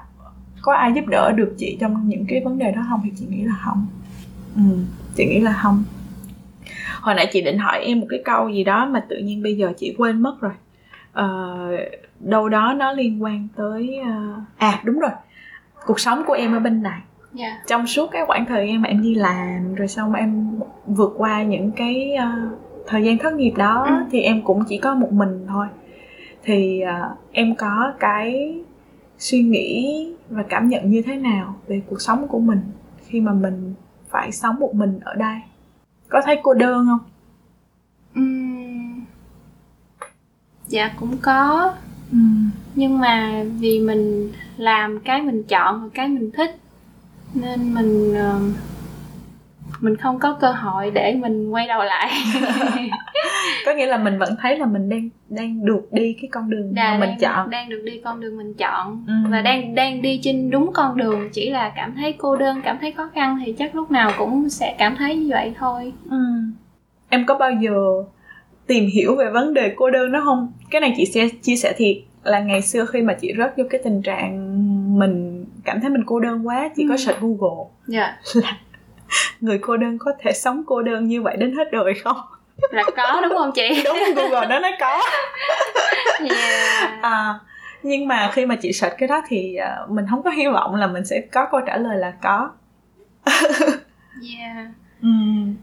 có 0.62 0.74
ai 0.74 0.92
giúp 0.94 1.06
đỡ 1.06 1.32
được 1.36 1.54
chị 1.58 1.76
trong 1.80 2.08
những 2.08 2.24
cái 2.28 2.40
vấn 2.44 2.58
đề 2.58 2.72
đó 2.72 2.86
không 2.88 3.00
thì 3.04 3.10
chị 3.16 3.26
nghĩ 3.30 3.44
là 3.44 3.54
không. 3.64 3.86
Ừ, 4.56 4.62
chị 5.16 5.26
nghĩ 5.26 5.40
là 5.40 5.52
không. 5.62 5.84
Hồi 7.00 7.14
nãy 7.14 7.28
chị 7.32 7.40
định 7.40 7.58
hỏi 7.58 7.80
em 7.80 8.00
một 8.00 8.06
cái 8.10 8.22
câu 8.24 8.48
gì 8.48 8.64
đó 8.64 8.86
mà 8.86 9.00
tự 9.08 9.16
nhiên 9.16 9.42
bây 9.42 9.56
giờ 9.56 9.72
chị 9.76 9.94
quên 9.98 10.22
mất 10.22 10.36
rồi. 10.40 10.52
Uh, 11.10 11.80
đâu 12.20 12.48
đó 12.48 12.74
nó 12.76 12.92
liên 12.92 13.22
quan 13.22 13.48
tới 13.56 14.00
ờ, 14.04 14.40
à 14.56 14.80
đúng 14.84 14.98
rồi. 14.98 15.10
Cuộc 15.86 16.00
sống 16.00 16.22
của 16.26 16.32
em 16.32 16.52
ở 16.52 16.60
bên 16.60 16.82
này 16.82 17.00
yeah. 17.38 17.52
Dạ. 17.52 17.62
trong 17.66 17.86
suốt 17.86 18.10
cái 18.10 18.26
khoảng 18.26 18.46
thời 18.46 18.68
gian 18.68 18.82
mà 18.82 18.88
em 18.88 19.02
đi 19.02 19.14
làm 19.14 19.74
rồi 19.74 19.88
xong 19.88 20.12
em 20.12 20.60
vượt 20.86 21.14
qua 21.16 21.42
những 21.42 21.70
cái 21.70 22.16
uh, 22.16 22.58
thời 22.86 23.04
gian 23.04 23.18
thất 23.18 23.34
nghiệp 23.34 23.52
đó 23.56 23.84
ừ. 23.88 23.94
thì 24.10 24.20
em 24.20 24.42
cũng 24.42 24.64
chỉ 24.68 24.78
có 24.78 24.94
một 24.94 25.12
mình 25.12 25.46
thôi 25.48 25.66
thì 26.42 26.82
uh, 26.84 27.18
em 27.32 27.54
có 27.54 27.92
cái 28.00 28.58
suy 29.18 29.42
nghĩ 29.42 30.08
và 30.30 30.42
cảm 30.42 30.68
nhận 30.68 30.90
như 30.90 31.02
thế 31.02 31.16
nào 31.16 31.54
về 31.66 31.82
cuộc 31.90 32.00
sống 32.00 32.28
của 32.28 32.38
mình 32.38 32.60
khi 33.06 33.20
mà 33.20 33.32
mình 33.32 33.74
phải 34.08 34.32
sống 34.32 34.56
một 34.58 34.74
mình 34.74 35.00
ở 35.00 35.14
đây 35.14 35.36
có 36.08 36.22
thấy 36.24 36.40
cô 36.42 36.54
đơn 36.54 36.86
không 36.86 37.10
uhm, 38.20 39.04
dạ 40.66 40.90
cũng 41.00 41.16
có 41.22 41.72
uhm. 42.16 42.50
nhưng 42.74 42.98
mà 42.98 43.44
vì 43.58 43.80
mình 43.80 44.32
làm 44.56 45.00
cái 45.00 45.22
mình 45.22 45.42
chọn 45.42 45.82
và 45.82 45.88
cái 45.94 46.08
mình 46.08 46.30
thích 46.30 46.56
nên 47.34 47.74
mình 47.74 48.12
uh, 48.12 48.56
mình 49.80 49.96
không 49.96 50.18
có 50.18 50.36
cơ 50.40 50.50
hội 50.50 50.90
để 50.90 51.14
mình 51.14 51.50
quay 51.50 51.66
đầu 51.66 51.82
lại. 51.82 52.10
Có 53.66 53.74
nghĩa 53.74 53.86
là 53.86 53.98
mình 53.98 54.18
vẫn 54.18 54.36
thấy 54.42 54.58
là 54.58 54.66
mình 54.66 54.88
đang 54.88 55.08
đang 55.28 55.64
được 55.64 55.88
đi 55.92 56.16
cái 56.22 56.28
con 56.32 56.50
đường 56.50 56.74
Đà, 56.74 56.92
mà 56.92 56.98
mình 56.98 57.08
đang, 57.08 57.18
chọn. 57.18 57.50
đang 57.50 57.68
được 57.68 57.82
đi 57.84 58.00
con 58.04 58.20
đường 58.20 58.36
mình 58.36 58.54
chọn. 58.54 59.04
Ừ. 59.06 59.14
và 59.30 59.40
đang 59.40 59.74
đang 59.74 60.02
đi 60.02 60.20
trên 60.22 60.50
đúng 60.50 60.70
con 60.72 60.96
đường 60.96 61.30
chỉ 61.32 61.50
là 61.50 61.72
cảm 61.76 61.94
thấy 61.96 62.14
cô 62.18 62.36
đơn 62.36 62.60
cảm 62.64 62.78
thấy 62.80 62.92
khó 62.92 63.10
khăn 63.14 63.42
thì 63.44 63.52
chắc 63.52 63.74
lúc 63.74 63.90
nào 63.90 64.12
cũng 64.18 64.48
sẽ 64.48 64.74
cảm 64.78 64.96
thấy 64.96 65.16
như 65.16 65.28
vậy 65.30 65.52
thôi. 65.58 65.92
Ừ. 66.10 66.16
em 67.08 67.26
có 67.26 67.38
bao 67.38 67.50
giờ 67.60 67.74
tìm 68.66 68.86
hiểu 68.94 69.16
về 69.16 69.30
vấn 69.30 69.54
đề 69.54 69.72
cô 69.76 69.90
đơn 69.90 70.12
đó 70.12 70.20
không? 70.24 70.52
Cái 70.70 70.80
này 70.80 70.94
chị 70.96 71.06
sẽ 71.06 71.28
chia 71.42 71.56
sẻ 71.56 71.72
thiệt 71.76 71.96
là 72.24 72.40
ngày 72.40 72.62
xưa 72.62 72.86
khi 72.86 73.02
mà 73.02 73.14
chị 73.14 73.32
rớt 73.38 73.56
vô 73.56 73.64
cái 73.70 73.80
tình 73.84 74.02
trạng 74.02 74.54
mình 74.98 75.33
cảm 75.64 75.80
thấy 75.80 75.90
mình 75.90 76.02
cô 76.06 76.20
đơn 76.20 76.46
quá 76.46 76.68
có 76.88 76.94
Ừ. 76.94 76.96
search 76.96 77.20
google. 77.20 77.64
Dạ. 77.86 78.16
Là 78.34 78.56
người 79.40 79.58
cô 79.58 79.76
đơn 79.76 79.98
có 79.98 80.12
thể 80.20 80.32
sống 80.32 80.62
cô 80.66 80.82
đơn 80.82 81.06
như 81.08 81.22
vậy 81.22 81.36
đến 81.36 81.56
hết 81.56 81.64
đời 81.72 81.94
không? 82.04 82.16
Là 82.70 82.82
có 82.96 83.20
đúng 83.22 83.38
không 83.38 83.50
chị? 83.54 83.82
Đúng 83.84 83.98
google 84.16 84.46
đó 84.46 84.58
nó 84.58 84.68
có. 84.80 85.02
Yeah. 86.20 87.02
à, 87.02 87.34
nhưng 87.82 88.08
mà 88.08 88.30
khi 88.32 88.46
mà 88.46 88.56
chị 88.62 88.72
search 88.72 88.94
cái 88.98 89.08
đó 89.08 89.22
thì 89.28 89.54
à, 89.56 89.78
mình 89.88 90.04
không 90.10 90.22
có 90.22 90.30
hy 90.30 90.46
vọng 90.46 90.74
là 90.74 90.86
mình 90.86 91.04
sẽ 91.04 91.20
có 91.32 91.46
câu 91.50 91.60
trả 91.66 91.76
lời 91.76 91.96
là 91.98 92.12
có. 92.22 92.50
Yeah. 94.22 94.66
Ừm, 95.02 95.54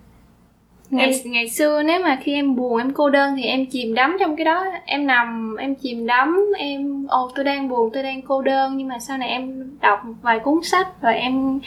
ngày 0.91 1.21
ngày 1.25 1.49
xưa 1.49 1.83
nếu 1.83 1.99
mà 1.99 2.19
khi 2.21 2.33
em 2.33 2.55
buồn 2.55 2.77
em 2.77 2.93
cô 2.93 3.09
đơn 3.09 3.35
thì 3.37 3.43
em 3.43 3.65
chìm 3.65 3.93
đắm 3.93 4.17
trong 4.19 4.35
cái 4.35 4.45
đó. 4.45 4.65
Em 4.85 5.07
nằm 5.07 5.55
em 5.55 5.75
chìm 5.75 6.05
đắm 6.05 6.45
em 6.57 7.05
ồ 7.07 7.31
tôi 7.35 7.45
đang 7.45 7.69
buồn 7.69 7.89
tôi 7.93 8.03
đang 8.03 8.21
cô 8.21 8.41
đơn. 8.41 8.77
Nhưng 8.77 8.87
mà 8.87 8.99
sau 8.99 9.17
này 9.17 9.29
em 9.29 9.69
đọc 9.81 10.05
một 10.05 10.13
vài 10.21 10.39
cuốn 10.39 10.59
sách 10.63 11.01
và 11.01 11.09
em 11.11 11.59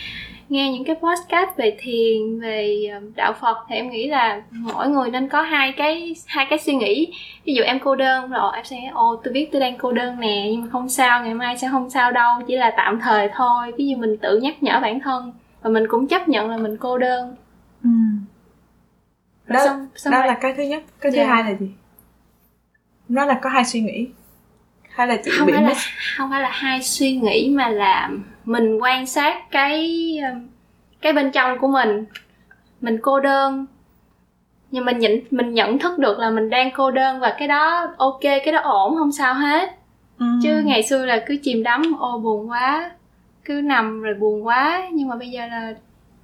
nghe 0.49 0.73
những 0.73 0.85
cái 0.85 0.97
podcast 0.97 1.57
về 1.57 1.77
thiền 1.79 2.41
về 2.41 2.89
ờ, 2.93 3.01
đạo 3.17 3.33
Phật 3.41 3.57
thì 3.69 3.77
em 3.77 3.91
nghĩ 3.91 4.09
là 4.09 4.43
mỗi 4.51 4.89
người 4.89 5.11
nên 5.11 5.29
có 5.29 5.43
hai 5.43 5.73
cái 5.73 6.15
hai 6.27 6.47
cái 6.51 6.59
suy 6.59 6.75
nghĩ. 6.75 7.13
Ví 7.45 7.55
dụ 7.55 7.63
em 7.63 7.79
cô 7.79 7.95
đơn 7.95 8.31
rồi 8.31 8.53
em 8.55 8.65
sẽ 8.65 8.77
ồ 8.95 9.17
tôi 9.25 9.33
biết 9.33 9.49
tôi 9.53 9.61
đang 9.61 9.77
cô 9.79 9.93
đơn 9.93 10.21
nè 10.21 10.49
nhưng 10.51 10.61
mà 10.61 10.69
không 10.73 10.89
sao 10.89 11.25
ngày 11.25 11.35
mai 11.35 11.59
sẽ 11.59 11.69
không 11.71 11.91
sao 11.91 12.13
đâu 12.13 12.41
chỉ 12.47 12.57
là 12.57 12.71
tạm 12.77 13.01
thời 13.01 13.29
thôi. 13.35 13.73
Ví 13.79 13.89
dụ 13.89 13.97
mình 13.97 14.17
tự 14.17 14.39
nhắc 14.39 14.63
nhở 14.63 14.81
bản 14.83 15.01
thân 15.01 15.33
và 15.63 15.71
mình 15.71 15.85
cũng 15.89 16.07
chấp 16.07 16.29
nhận 16.29 16.51
là 16.51 16.57
mình 16.57 16.77
cô 16.77 16.99
đơn. 16.99 17.37
Ừm. 17.85 18.25
Đó, 19.47 19.61
xong, 19.65 19.87
xong 19.97 20.13
đó 20.13 20.19
rồi- 20.19 20.27
là 20.29 20.35
cái 20.35 20.55
thứ 20.57 20.63
nhất. 20.63 20.83
Cái 21.01 21.13
thứ 21.13 21.19
Dạ. 21.19 21.27
hai 21.27 21.45
là 21.45 21.55
gì? 21.61 21.71
Nó 23.09 23.25
là 23.25 23.39
có 23.43 23.51
hai 23.51 23.65
suy 23.65 23.81
nghĩ. 23.81 24.07
Hay 24.91 25.07
là 25.07 25.17
chị 25.25 25.31
không 25.39 25.47
bị 25.47 25.53
phải 25.53 25.63
là 25.63 25.69
miss? 25.69 25.81
không 26.19 26.31
phải 26.31 26.43
là 26.43 26.51
hai 26.53 26.83
suy 26.83 27.17
nghĩ 27.17 27.51
mà 27.57 27.69
là 27.69 28.11
mình 28.45 28.79
quan 28.83 29.07
sát 29.07 29.51
cái 29.51 29.95
um, 30.33 30.49
cái 31.01 31.13
bên 31.13 31.31
trong 31.33 31.59
của 31.59 31.69
mình. 31.69 32.05
Mình 32.81 32.99
cô 33.03 33.21
đơn. 33.21 33.67
Nhưng 34.71 34.85
mình 34.85 34.99
nhận 34.99 35.13
mình 35.31 35.55
nhận 35.55 35.79
thức 35.79 35.99
được 35.99 36.19
là 36.19 36.31
mình 36.31 36.51
đang 36.51 36.71
cô 36.77 36.91
đơn 36.91 37.21
và 37.21 37.35
cái 37.39 37.49
đó 37.49 37.95
ok 37.99 38.21
cái 38.23 38.53
đó 38.53 38.61
ổn 38.61 38.97
không 38.97 39.13
sao 39.13 39.35
hết. 39.35 39.71
Ừm. 40.19 40.41
chứ 40.43 40.63
ngày 40.65 40.83
xưa 40.83 41.05
là 41.07 41.23
cứ 41.27 41.37
chìm 41.43 41.63
đắm 41.63 41.83
ô 42.01 42.19
buồn 42.19 42.51
quá. 42.51 42.91
Cứ 43.45 43.55
nằm 43.55 44.03
rồi 44.03 44.15
buồn 44.15 44.47
quá. 44.47 44.89
Nhưng 44.93 45.09
mà 45.09 45.17
bây 45.17 45.29
giờ 45.31 45.47
là 45.47 45.75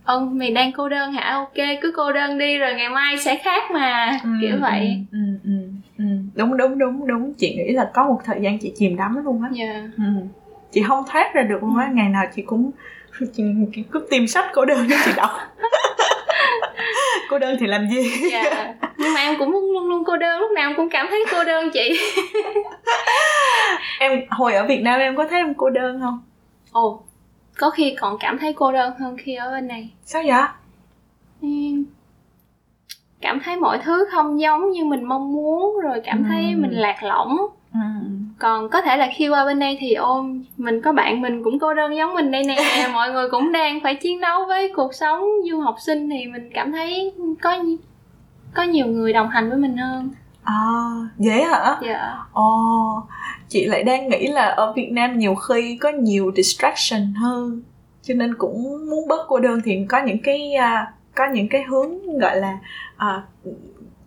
ông 0.05 0.39
mày 0.39 0.51
đang 0.51 0.73
cô 0.73 0.89
đơn 0.89 1.13
hả? 1.13 1.35
Ok 1.35 1.67
cứ 1.83 1.93
cô 1.97 2.13
đơn 2.13 2.39
đi 2.39 2.59
rồi 2.59 2.75
ngày 2.75 2.89
mai 2.89 3.19
sẽ 3.19 3.37
khác 3.37 3.71
mà. 3.71 4.19
Ừm, 4.23 4.39
kiểu 4.41 4.57
vậy. 4.61 5.05
ừm, 5.13 5.39
ừm, 5.45 5.81
ừm. 5.99 6.31
đúng 6.35 6.57
đúng 6.57 6.79
đúng 6.79 7.07
đúng. 7.07 7.35
Chị 7.35 7.55
nghĩ 7.57 7.73
là 7.73 7.91
có 7.95 8.05
một 8.05 8.21
thời 8.25 8.41
gian 8.41 8.59
chị 8.59 8.73
chìm 8.77 8.97
đắm 8.97 9.25
luôn 9.25 9.43
á. 9.43 9.51
Yeah. 9.59 9.85
Ừ. 9.97 10.05
chị 10.73 10.83
không 10.89 11.05
thoát 11.11 11.35
ra 11.35 11.43
được 11.43 11.63
luôn 11.63 11.77
á. 11.77 11.91
Ngày 11.95 12.09
nào 12.09 12.25
chị 12.37 12.43
cũng 12.43 12.71
chị, 13.33 13.45
chị 13.75 13.83
cứ 13.93 14.07
tìm 14.11 14.27
sách 14.27 14.45
cô 14.55 14.65
đơn 14.65 14.87
để 14.91 14.97
chị 15.05 15.11
đọc. 15.17 15.31
Cô 17.31 17.39
đơn 17.39 17.57
thì 17.61 17.67
làm 17.67 17.89
gì? 17.89 18.11
Dạ. 18.33 18.75
Nhưng 18.97 19.15
mà 19.15 19.21
em 19.21 19.35
cũng 19.39 19.51
luôn 19.51 19.89
luôn 19.89 20.05
cô 20.05 20.17
đơn. 20.17 20.41
Lúc 20.41 20.51
nào 20.51 20.69
em 20.71 20.77
cũng 20.77 20.89
cảm 20.91 21.07
thấy 21.11 21.25
cô 21.33 21.45
đơn 21.45 21.71
chị. 21.71 21.99
Em 24.01 24.21
hồi 24.31 24.55
ở 24.55 24.67
Việt 24.67 24.83
Nam 24.83 25.01
em 25.01 25.17
có 25.17 25.27
thấy 25.31 25.41
em 25.41 25.55
cô 25.55 25.71
đơn 25.71 26.01
không? 26.01 26.23
Ồ 26.73 27.03
có 27.61 27.71
khi 27.71 27.95
còn 28.01 28.17
cảm 28.21 28.39
thấy 28.39 28.53
cô 28.53 28.73
đơn 28.73 28.93
hơn 28.99 29.17
khi 29.17 29.35
ở 29.35 29.51
bên 29.51 29.67
này. 29.69 29.91
Sao 30.05 30.23
vậy? 30.27 30.43
Ừm, 31.43 31.85
cảm 33.21 33.41
thấy 33.45 33.57
mọi 33.57 33.79
thứ 33.85 34.05
không 34.13 34.41
giống 34.41 34.71
như 34.71 34.85
mình 34.85 35.05
mong 35.05 35.33
muốn 35.33 35.81
rồi 35.83 36.01
cảm 36.05 36.25
thấy 36.25 36.45
Ừm. 36.53 36.63
mình 36.63 36.71
lạc 36.73 37.03
lõng. 37.03 37.37
Ừ. 37.75 37.79
còn 38.39 38.69
có 38.69 38.83
thể 38.83 38.97
là 38.97 39.09
khi 39.17 39.29
qua 39.29 39.45
bên 39.45 39.59
đây 39.59 39.77
thì 39.81 39.95
ôm 39.95 40.45
mình 40.57 40.83
có 40.83 40.93
bạn 40.93 41.21
mình 41.21 41.45
cũng 41.45 41.59
cô 41.59 41.75
đơn 41.75 41.97
giống 41.97 42.15
mình 42.15 42.31
đây 42.31 42.45
nè. 42.45 42.89
Mọi 42.93 43.13
người 43.13 43.29
cũng 43.31 43.53
đang 43.53 43.81
phải 43.81 43.95
chiến 43.95 44.21
đấu 44.21 44.47
với 44.47 44.73
cuộc 44.77 44.95
sống 44.95 45.25
du 45.51 45.61
học 45.61 45.77
sinh 45.79 46.11
thì 46.11 46.27
mình 46.27 46.51
cảm 46.55 46.73
thấy 46.73 47.13
có 47.43 47.59
có 48.55 48.63
nhiều 48.63 48.87
người 48.87 49.13
đồng 49.13 49.29
hành 49.29 49.49
với 49.51 49.59
mình 49.59 49.77
hơn. 49.77 50.11
À 50.45 50.81
dễ 51.19 51.43
hả? 51.45 51.77
Dạ. 51.83 52.17
Ồ 52.33 53.03
chị 53.51 53.65
lại 53.65 53.83
đang 53.83 54.09
nghĩ 54.09 54.27
là 54.27 54.45
ở 54.47 54.73
Việt 54.77 54.89
Nam 54.93 55.19
nhiều 55.19 55.35
khi 55.35 55.77
có 55.81 55.89
nhiều 55.91 56.33
distraction 56.37 57.15
hơn 57.15 57.63
cho 58.03 58.15
nên 58.15 58.35
cũng 58.35 58.63
muốn 58.91 59.09
bớt 59.09 59.25
cô 59.29 59.39
đơn 59.39 59.61
thì 59.65 59.79
có 59.89 60.03
những 60.07 60.19
cái 60.23 60.53
à, 60.55 60.93
có 61.15 61.27
những 61.33 61.49
cái 61.49 61.63
hướng 61.63 62.19
gọi 62.19 62.37
là 62.37 62.59
à, 62.97 63.23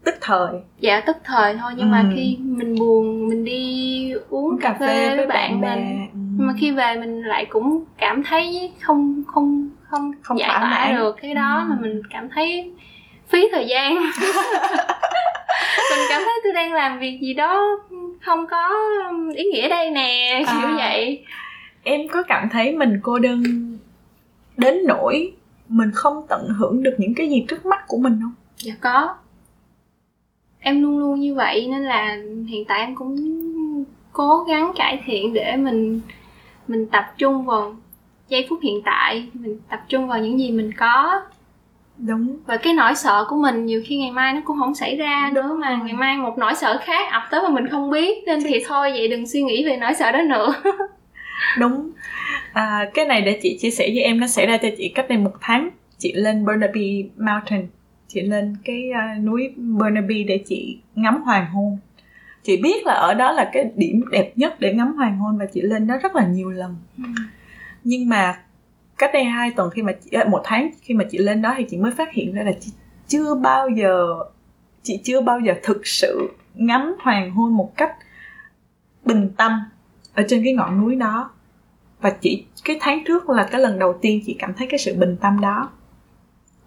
tức 0.05 0.15
thời 0.21 0.47
dạ 0.79 0.99
tức 1.05 1.17
thời 1.23 1.57
thôi 1.57 1.71
nhưng 1.77 1.91
mà 1.91 1.99
Ừ. 1.99 2.07
khi 2.15 2.37
mình 2.41 2.79
buồn 2.79 3.27
mình 3.29 3.45
đi 3.45 4.13
uống 4.29 4.57
cà 4.61 4.73
phê 4.79 5.17
với 5.17 5.27
bạn 5.27 5.61
bè 5.61 5.75
mình 5.75 6.07
Ừ. 6.13 6.17
nhưng 6.37 6.47
mà 6.47 6.53
khi 6.59 6.71
về 6.71 6.95
mình 6.95 7.21
lại 7.21 7.45
cũng 7.49 7.83
cảm 7.97 8.23
thấy 8.23 8.71
không 8.81 9.23
không 9.27 9.69
không, 9.89 10.11
Không 10.21 10.37
giải 10.39 10.49
tỏa 10.61 10.91
được 10.97 11.15
cái 11.21 11.33
đó 11.33 11.57
Ừ. 11.59 11.69
mà 11.69 11.77
mình 11.81 12.01
cảm 12.09 12.29
thấy 12.35 12.71
phí 13.29 13.47
thời 13.51 13.67
gian 13.67 13.95
mình 15.89 16.05
cảm 16.09 16.21
thấy 16.25 16.33
tôi 16.43 16.53
đang 16.53 16.73
làm 16.73 16.99
việc 16.99 17.19
gì 17.21 17.33
đó 17.33 17.79
không 18.25 18.45
có 18.51 18.69
ý 19.35 19.43
nghĩa 19.43 19.69
đây 19.69 19.89
nè 19.91 20.39
kiểu 20.47 20.67
À. 20.67 20.75
vậy. 20.77 21.25
em 21.83 22.01
có 22.11 22.23
cảm 22.23 22.49
thấy 22.51 22.71
mình 22.75 22.99
cô 23.03 23.19
đơn 23.19 23.43
đến 24.57 24.77
nỗi 24.87 25.33
mình 25.69 25.91
không 25.93 26.25
tận 26.29 26.47
hưởng 26.57 26.83
được 26.83 26.95
những 26.97 27.13
cái 27.15 27.29
gì 27.29 27.45
trước 27.47 27.65
mắt 27.65 27.83
của 27.87 27.97
mình 27.97 28.19
không? 28.21 28.33
Dạ 28.57 28.73
có. 28.81 29.15
Em 30.59 30.81
luôn 30.81 30.97
luôn 30.99 31.19
như 31.19 31.35
vậy 31.35 31.67
nên 31.71 31.83
là 31.83 32.17
hiện 32.47 32.65
tại 32.67 32.79
em 32.79 32.95
cũng 32.95 33.15
cố 34.11 34.43
gắng 34.47 34.71
cải 34.75 35.03
thiện 35.05 35.33
để 35.33 35.55
mình 35.55 36.01
mình 36.67 36.87
tập 36.87 37.05
trung 37.17 37.45
vào 37.45 37.75
giây 38.27 38.47
phút 38.49 38.59
hiện 38.63 38.81
tại 38.85 39.29
mình 39.33 39.59
tập 39.69 39.81
trung 39.87 40.07
vào 40.07 40.19
những 40.19 40.39
gì 40.39 40.51
mình 40.51 40.71
có 40.77 41.21
đúng. 42.07 42.37
Và 42.45 42.57
cái 42.57 42.73
nỗi 42.73 42.95
sợ 42.95 43.25
của 43.29 43.35
mình 43.35 43.65
nhiều 43.65 43.81
khi 43.85 43.97
ngày 43.97 44.11
mai 44.11 44.33
nó 44.33 44.41
cũng 44.45 44.57
không 44.59 44.75
xảy 44.75 44.95
ra 44.97 45.31
Đúng 45.35 45.47
nữa 45.47 45.57
mà 45.61 45.69
rồi. 45.69 45.79
ngày 45.85 45.93
mai 45.93 46.17
một 46.17 46.37
nỗi 46.37 46.55
sợ 46.55 46.79
khác 46.85 47.11
ập 47.11 47.23
tới 47.31 47.41
mà 47.43 47.49
mình 47.49 47.67
không 47.69 47.89
biết 47.89 48.23
nên 48.25 48.43
thì 48.43 48.63
thôi 48.67 48.91
vậy 48.91 49.07
đừng 49.07 49.27
suy 49.27 49.43
nghĩ 49.43 49.65
về 49.65 49.77
nỗi 49.77 49.93
sợ 49.93 50.11
đó 50.11 50.21
nữa. 50.21 50.53
Đúng. 51.59 51.91
À, 52.53 52.89
cái 52.93 53.05
này 53.05 53.21
để 53.21 53.39
chị 53.43 53.57
chia 53.61 53.69
sẻ 53.69 53.89
với 53.93 54.03
em 54.03 54.19
nó 54.19 54.27
xảy 54.27 54.45
ra 54.45 54.57
cho 54.57 54.67
chị 54.77 54.89
cách 54.95 55.05
đây 55.09 55.17
một 55.17 55.33
tháng. 55.41 55.69
Chị 55.97 56.13
lên 56.13 56.45
Burnaby 56.45 57.09
Mountain. 57.17 57.67
Chị 58.07 58.21
lên 58.21 58.55
cái 58.65 58.91
à, 58.93 59.15
núi 59.23 59.53
Burnaby 59.57 60.23
để 60.23 60.43
chị 60.47 60.79
ngắm 60.95 61.21
hoàng 61.21 61.45
hôn. 61.53 61.77
Chị 62.43 62.57
biết 62.57 62.85
là 62.85 62.93
ở 62.93 63.13
đó 63.13 63.31
là 63.31 63.49
cái 63.53 63.71
điểm 63.75 64.03
đẹp 64.11 64.31
nhất 64.35 64.59
để 64.59 64.73
ngắm 64.73 64.93
hoàng 64.93 65.17
hôn 65.17 65.37
và 65.37 65.45
chị 65.53 65.61
lên 65.61 65.87
đó 65.87 65.97
rất 66.03 66.15
là 66.15 66.27
nhiều 66.27 66.49
lần. 66.49 66.75
Nhưng 67.83 68.09
mà 68.09 68.35
cách 68.97 69.09
đây 69.13 69.23
hai 69.23 69.51
tuần 69.51 69.69
khi 69.69 69.81
mà 69.81 69.91
chị, 70.03 70.09
à, 70.11 70.25
một 70.29 70.41
tháng 70.43 70.69
khi 70.81 70.93
mà 70.93 71.03
chị 71.11 71.17
lên 71.17 71.41
đó 71.41 71.53
thì 71.57 71.65
chị 71.69 71.77
mới 71.77 71.91
phát 71.91 72.13
hiện 72.13 72.33
ra 72.33 72.43
là 72.43 72.51
chị 72.59 72.71
chưa 73.07 73.35
bao 73.35 73.69
giờ 73.69 74.15
chị 74.83 74.99
chưa 75.03 75.21
bao 75.21 75.39
giờ 75.39 75.53
thực 75.63 75.87
sự 75.87 76.29
ngắm 76.53 76.95
hoàng 76.99 77.31
hôn 77.31 77.53
một 77.57 77.77
cách 77.77 77.95
bình 79.05 79.29
tâm 79.37 79.51
ở 80.13 80.23
trên 80.27 80.43
cái 80.43 80.53
ngọn 80.53 80.81
núi 80.81 80.95
đó. 80.95 81.31
Và 82.01 82.09
chị 82.09 82.45
cái 82.63 82.77
tháng 82.79 83.03
trước 83.07 83.29
là 83.29 83.47
cái 83.51 83.61
lần 83.61 83.79
đầu 83.79 83.93
tiên 84.01 84.21
chị 84.25 84.35
cảm 84.39 84.53
thấy 84.53 84.67
cái 84.67 84.79
sự 84.79 84.95
bình 84.95 85.17
tâm 85.21 85.41
đó. 85.41 85.71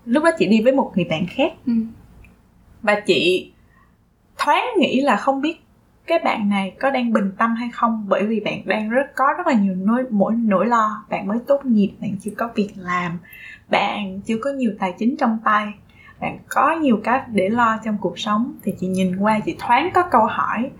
Lúc 0.05 0.25
đó 0.25 0.31
chị 0.39 0.47
đi 0.47 0.63
với 0.63 0.73
một 0.73 0.93
người 0.95 1.05
bạn 1.05 1.27
khác. 1.31 1.53
Ừ. 1.67 1.73
và 2.83 3.01
chị 3.01 3.53
thoáng 4.39 4.67
nghĩ 4.79 5.01
là 5.01 5.17
không 5.17 5.41
biết 5.41 5.66
cái 6.07 6.19
bạn 6.25 6.49
này 6.49 6.77
có 6.81 6.91
đang 6.91 7.13
bình 7.13 7.33
tâm 7.39 7.55
hay 7.55 7.71
không? 7.73 8.07
Bởi 8.09 8.27
vì 8.27 8.41
bạn 8.41 8.63
đang 8.65 8.91
rất 8.91 9.07
có 9.15 9.25
rất 9.37 9.47
là 9.47 9.53
nhiều 9.53 9.75
nỗi 9.75 10.05
mỗi 10.11 10.35
nỗi 10.35 10.67
lo. 10.67 11.05
Bạn 11.11 11.27
mới 11.27 11.39
tốt 11.47 11.67
nghiệp 11.67 11.93
bạn 12.01 12.17
chưa 12.21 12.31
có 12.39 12.49
việc 12.55 12.71
làm. 12.77 13.19
Bạn 13.71 14.21
chưa 14.21 14.37
có 14.43 14.51
nhiều 14.51 14.73
tài 14.79 14.95
chính 14.99 15.17
trong 15.17 15.39
tay. 15.45 15.73
Bạn 16.21 16.39
có 16.49 16.73
nhiều 16.73 17.01
cái 17.05 17.21
để 17.33 17.49
lo 17.49 17.79
trong 17.85 17.97
cuộc 18.01 18.19
sống. 18.19 18.53
Thì 18.63 18.75
chị 18.81 18.87
nhìn 18.87 19.17
qua 19.17 19.41
chị 19.41 19.57
thoáng 19.59 19.91
có 19.95 20.03
câu 20.11 20.27
hỏi 20.27 20.71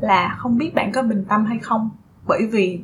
là 0.00 0.34
không 0.38 0.58
biết 0.58 0.74
bạn 0.74 0.92
có 0.92 1.02
bình 1.02 1.24
tâm 1.28 1.44
hay 1.44 1.58
không? 1.58 1.90
Bởi 2.26 2.46
vì 2.52 2.80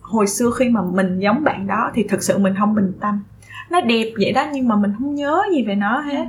hồi 0.00 0.26
xưa 0.26 0.50
khi 0.58 0.68
mà 0.68 0.82
mình 0.82 1.18
giống 1.20 1.44
bạn 1.44 1.66
đó 1.66 1.90
thì 1.94 2.02
thực 2.08 2.22
sự 2.22 2.38
mình 2.38 2.54
không 2.58 2.74
bình 2.74 2.92
tâm. 3.00 3.22
Nó 3.70 3.80
đẹp 3.80 4.12
vậy 4.18 4.32
đó 4.32 4.44
nhưng 4.52 4.68
mà 4.68 4.76
mình 4.76 4.92
không 4.98 5.14
nhớ 5.14 5.42
gì 5.52 5.64
về 5.64 5.74
nó 5.74 6.00
hết. 6.00 6.26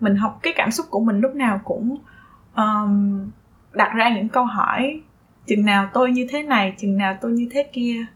Mình 0.00 0.16
học 0.16 0.38
cái 0.42 0.52
cảm 0.56 0.70
xúc 0.70 0.86
của 0.90 1.00
mình 1.00 1.20
lúc 1.20 1.34
nào 1.34 1.60
cũng 1.64 1.96
um, 2.56 3.30
đặt 3.72 3.92
ra 3.94 4.14
những 4.14 4.28
câu 4.28 4.44
hỏi 4.44 5.00
chừng 5.46 5.64
nào 5.64 5.88
tôi 5.92 6.10
như 6.10 6.26
thế 6.30 6.42
này 6.42 6.74
chừng 6.78 6.96
nào 6.96 7.16
tôi 7.20 7.32
như 7.32 7.48
thế 7.50 7.62
kia? 7.72 8.06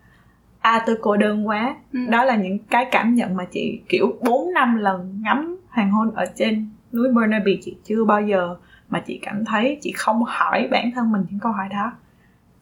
À 0.61 0.83
tôi 0.87 0.97
cô 1.01 1.17
đơn 1.17 1.49
quá. 1.49 1.77
Ừ. 1.93 1.99
đó 2.09 2.25
là 2.25 2.37
những 2.37 2.59
cái 2.59 2.87
cảm 2.91 3.15
nhận 3.15 3.37
mà 3.37 3.45
chị 3.45 3.81
kiểu 3.89 4.19
4 4.21 4.53
năm 4.55 4.77
lần 4.77 5.21
ngắm 5.23 5.61
hoàng 5.69 5.91
hôn 5.91 6.11
ở 6.15 6.27
trên 6.35 6.71
núi 6.93 7.09
Burnaby 7.09 7.59
chị 7.63 7.77
chưa 7.85 8.05
bao 8.05 8.23
giờ 8.23 8.57
mà 8.89 9.03
chị 9.07 9.19
cảm 9.23 9.45
thấy 9.45 9.79
chị 9.81 9.93
không 9.93 10.25
hỏi 10.25 10.69
bản 10.71 10.91
thân 10.95 11.13
mình 11.13 11.25
những 11.31 11.41
câu 11.41 11.53
hỏi 11.53 11.69
đó. 11.71 11.93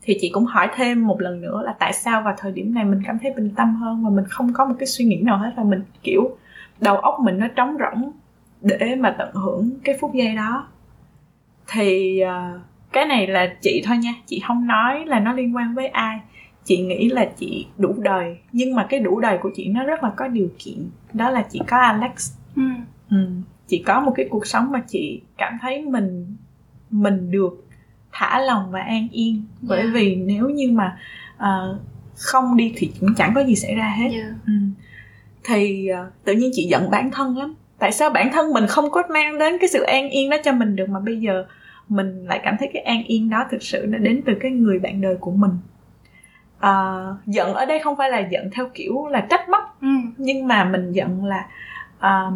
Thì 0.03 0.17
chị 0.21 0.31
cũng 0.35 0.45
hỏi 0.45 0.69
thêm 0.75 1.07
một 1.07 1.21
lần 1.21 1.41
nữa 1.41 1.63
là 1.65 1.75
tại 1.79 1.93
sao 1.93 2.23
vào 2.23 2.35
thời 2.39 2.53
điểm 2.53 2.75
này 2.75 2.85
mình 2.85 3.03
cảm 3.07 3.19
thấy 3.19 3.33
bình 3.37 3.51
tâm 3.57 3.75
hơn 3.75 4.05
và 4.05 4.11
mình 4.11 4.25
không 4.29 4.53
có 4.53 4.65
một 4.65 4.75
cái 4.79 4.87
suy 4.87 5.05
nghĩ 5.05 5.21
nào 5.23 5.39
hết 5.39 5.53
và 5.57 5.63
mình 5.63 5.83
kiểu 6.03 6.37
đầu 6.81 6.97
óc 6.97 7.21
mình 7.21 7.39
nó 7.39 7.49
trống 7.49 7.77
rỗng 7.79 8.13
để 8.61 8.95
mà 8.95 9.15
tận 9.19 9.35
hưởng 9.35 9.71
cái 9.85 9.97
phút 10.01 10.15
giây 10.15 10.35
đó. 10.37 10.69
Thì 11.67 12.21
uh, 12.25 12.61
cái 12.95 13.07
này 13.07 13.27
là 13.27 13.55
chị 13.61 13.83
thôi 13.85 13.97
nha 13.97 14.15
chị 14.27 14.43
không 14.47 14.67
nói 14.67 15.05
là 15.07 15.21
nó 15.21 15.33
liên 15.33 15.57
quan 15.57 15.75
với 15.75 15.87
ai 15.87 16.21
chị 16.65 16.77
nghĩ 16.77 17.09
là 17.09 17.25
chị 17.39 17.67
đủ 17.79 17.95
đời 17.99 18.37
nhưng 18.53 18.75
mà 18.75 18.87
cái 18.89 19.01
đủ 19.01 19.21
đời 19.21 19.39
của 19.43 19.51
chị 19.57 19.69
nó 19.69 19.85
rất 19.85 20.05
là 20.05 20.11
có 20.17 20.29
điều 20.29 20.49
kiện 20.59 20.89
đó 21.13 21.31
là 21.31 21.45
chị 21.51 21.61
có 21.67 21.77
alex 21.77 22.33
ừ. 22.57 22.63
Ừ. 23.11 23.17
chị 23.67 23.83
có 23.87 24.01
một 24.01 24.13
cái 24.17 24.27
cuộc 24.31 24.47
sống 24.47 24.73
mà 24.73 24.83
chị 24.89 25.21
cảm 25.37 25.59
thấy 25.63 25.83
mình 25.83 26.37
mình 26.91 27.31
được 27.31 27.67
thả 28.13 28.41
lòng 28.41 28.71
và 28.71 28.81
an 28.81 29.09
yên 29.13 29.45
bởi 29.61 29.79
yeah. 29.79 29.95
Dạ. 29.95 30.01
vì 30.01 30.17
nếu 30.17 30.49
như 30.49 30.71
mà 30.71 30.99
uh, 31.37 31.81
không 32.17 32.57
đi 32.57 32.73
thì 32.77 32.93
cũng 33.01 33.15
chẳng 33.15 33.33
có 33.35 33.45
gì 33.45 33.57
xảy 33.57 33.75
ra 33.75 33.89
hết 33.89 34.09
yeah. 34.13 34.25
Dạ. 34.25 34.35
ừ. 34.47 34.53
thì 35.45 35.89
uh, 35.93 36.25
tự 36.25 36.33
nhiên 36.33 36.51
chị 36.55 36.67
giận 36.71 36.91
bản 36.91 37.11
thân 37.11 37.39
lắm 37.39 37.55
tại 37.79 37.93
sao 37.93 38.11
bản 38.11 38.33
thân 38.33 38.53
mình 38.53 38.67
không 38.67 38.91
có 38.91 39.03
mang 39.11 39.39
đến 39.39 39.59
cái 39.61 39.69
sự 39.69 39.83
an 39.83 40.11
yên 40.11 40.31
đó 40.31 40.37
cho 40.45 40.53
mình 40.53 40.77
được 40.77 40.89
mà 40.89 41.01
bây 41.01 41.21
giờ 41.21 41.45
mình 41.89 42.25
lại 42.25 42.41
cảm 42.45 42.57
thấy 42.59 42.71
cái 42.73 42.83
an 42.83 43.05
yên 43.05 43.31
đó 43.31 43.45
thực 43.51 43.63
sự 43.63 43.87
nó 43.89 43.99
đến 43.99 44.23
từ 44.27 44.35
cái 44.41 44.51
người 44.51 44.79
bạn 44.79 45.01
đời 45.01 45.17
của 45.21 45.31
mình. 45.31 45.51
À, 46.59 47.05
giận 47.27 47.55
ở 47.55 47.65
đây 47.67 47.79
không 47.79 47.97
phải 47.97 48.11
là 48.11 48.19
giận 48.19 48.51
theo 48.53 48.69
kiểu 48.75 49.07
là 49.07 49.21
trách 49.31 49.49
móc 49.49 49.79
ừ. 49.81 49.89
nhưng 50.17 50.49
mà 50.49 50.65
mình 50.65 50.93
giận 50.93 51.25
là 51.25 51.47
à, 51.99 52.31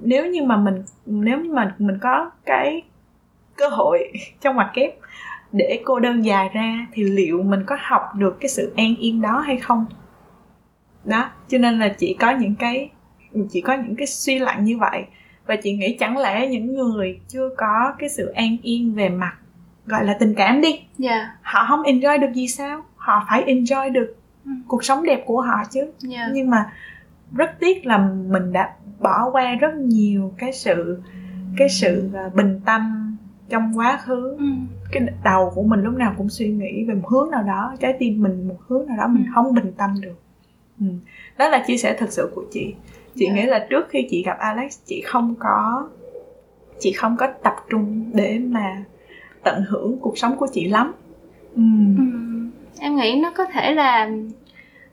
nếu 0.00 0.26
như 0.26 0.42
mà 0.42 0.56
mình 0.56 0.82
nếu 1.06 1.38
mà 1.38 1.74
mình 1.78 1.98
có 2.00 2.30
cái 2.46 2.82
cơ 3.56 3.68
hội 3.68 4.12
trong 4.40 4.54
ngoặc 4.54 4.70
kép 4.74 4.94
để 5.52 5.82
cô 5.84 6.00
đơn 6.00 6.24
dài 6.24 6.50
ra 6.54 6.86
thì 6.92 7.02
liệu 7.02 7.42
mình 7.42 7.60
có 7.66 7.76
học 7.80 8.02
được 8.14 8.36
cái 8.40 8.48
sự 8.48 8.72
an 8.76 8.96
yên 8.96 9.20
đó 9.20 9.40
hay 9.40 9.56
không? 9.56 9.86
Đó 11.04 11.30
cho 11.48 11.58
nên 11.58 11.78
là 11.78 11.88
chỉ 11.88 12.16
có 12.20 12.30
những 12.30 12.54
cái 12.54 12.90
chỉ 13.50 13.60
có 13.60 13.74
những 13.74 13.96
cái 13.96 14.06
suy 14.06 14.38
luận 14.38 14.64
như 14.64 14.78
vậy 14.78 15.04
và 15.46 15.56
chị 15.56 15.76
nghĩ 15.76 15.96
chẳng 16.00 16.18
lẽ 16.18 16.48
những 16.48 16.74
người 16.74 17.20
chưa 17.28 17.48
có 17.56 17.94
cái 17.98 18.08
sự 18.08 18.26
an 18.26 18.56
yên 18.62 18.94
về 18.94 19.08
mặt 19.08 19.34
gọi 19.86 20.04
là 20.04 20.16
tình 20.20 20.34
cảm 20.36 20.60
đi 20.60 20.70
yeah. 20.70 20.88
Dạ. 20.98 21.36
họ 21.42 21.64
không 21.68 21.82
enjoy 21.82 22.20
được 22.20 22.32
gì 22.34 22.48
sao 22.48 22.84
họ 22.96 23.26
phải 23.28 23.44
enjoy 23.46 23.92
được 23.92 24.16
ừ. 24.44 24.50
cuộc 24.68 24.84
sống 24.84 25.04
đẹp 25.04 25.22
của 25.26 25.40
họ 25.40 25.62
chứ 25.70 25.80
yeah. 25.80 25.92
Dạ. 26.02 26.30
nhưng 26.32 26.50
mà 26.50 26.72
rất 27.36 27.50
tiếc 27.60 27.86
là 27.86 27.98
mình 28.28 28.52
đã 28.52 28.72
bỏ 29.00 29.30
qua 29.30 29.54
rất 29.54 29.74
nhiều 29.74 30.34
cái 30.38 30.52
sự 30.52 31.02
cái 31.56 31.68
sự 31.68 32.10
à, 32.14 32.30
bình 32.34 32.60
tâm 32.66 33.16
trong 33.48 33.78
quá 33.78 33.98
khứ 34.04 34.36
ừ. 34.38 34.44
cái 34.92 35.02
đầu 35.24 35.52
của 35.54 35.62
mình 35.62 35.80
lúc 35.80 35.94
nào 35.94 36.14
cũng 36.16 36.28
suy 36.28 36.48
nghĩ 36.48 36.84
về 36.84 36.94
một 36.94 37.08
hướng 37.08 37.30
nào 37.30 37.42
đó 37.42 37.74
trái 37.80 37.96
tim 37.98 38.22
mình 38.22 38.48
một 38.48 38.58
hướng 38.68 38.86
nào 38.86 38.96
đó 38.96 39.06
mình 39.06 39.24
ừ. 39.24 39.30
không 39.34 39.54
bình 39.54 39.72
tâm 39.76 39.90
được 40.00 40.20
ừ. 40.80 40.86
đó 41.38 41.48
là 41.48 41.64
chia 41.66 41.76
sẻ 41.76 41.96
thật 41.98 42.12
sự 42.12 42.30
của 42.34 42.44
chị 42.52 42.74
chị. 43.16 43.26
Dạ. 43.26 43.34
nghĩ 43.34 43.42
là 43.42 43.66
trước 43.70 43.88
khi 43.88 44.06
chị 44.10 44.22
gặp 44.22 44.36
alex 44.38 44.78
chị 44.86 45.00
không 45.00 45.34
có 45.38 45.88
chị 46.78 46.92
không 46.92 47.16
có 47.18 47.26
tập 47.42 47.54
trung 47.70 48.04
để 48.12 48.38
mà 48.38 48.84
tận 49.42 49.64
hưởng 49.68 49.98
cuộc 50.00 50.18
sống 50.18 50.36
của 50.36 50.46
chị 50.52 50.64
lắm 50.64 50.92
ừ. 51.56 51.62
Ừ. 51.98 52.04
em 52.80 52.96
nghĩ 52.96 53.14
nó 53.22 53.30
có 53.30 53.44
thể 53.44 53.74
là 53.74 54.10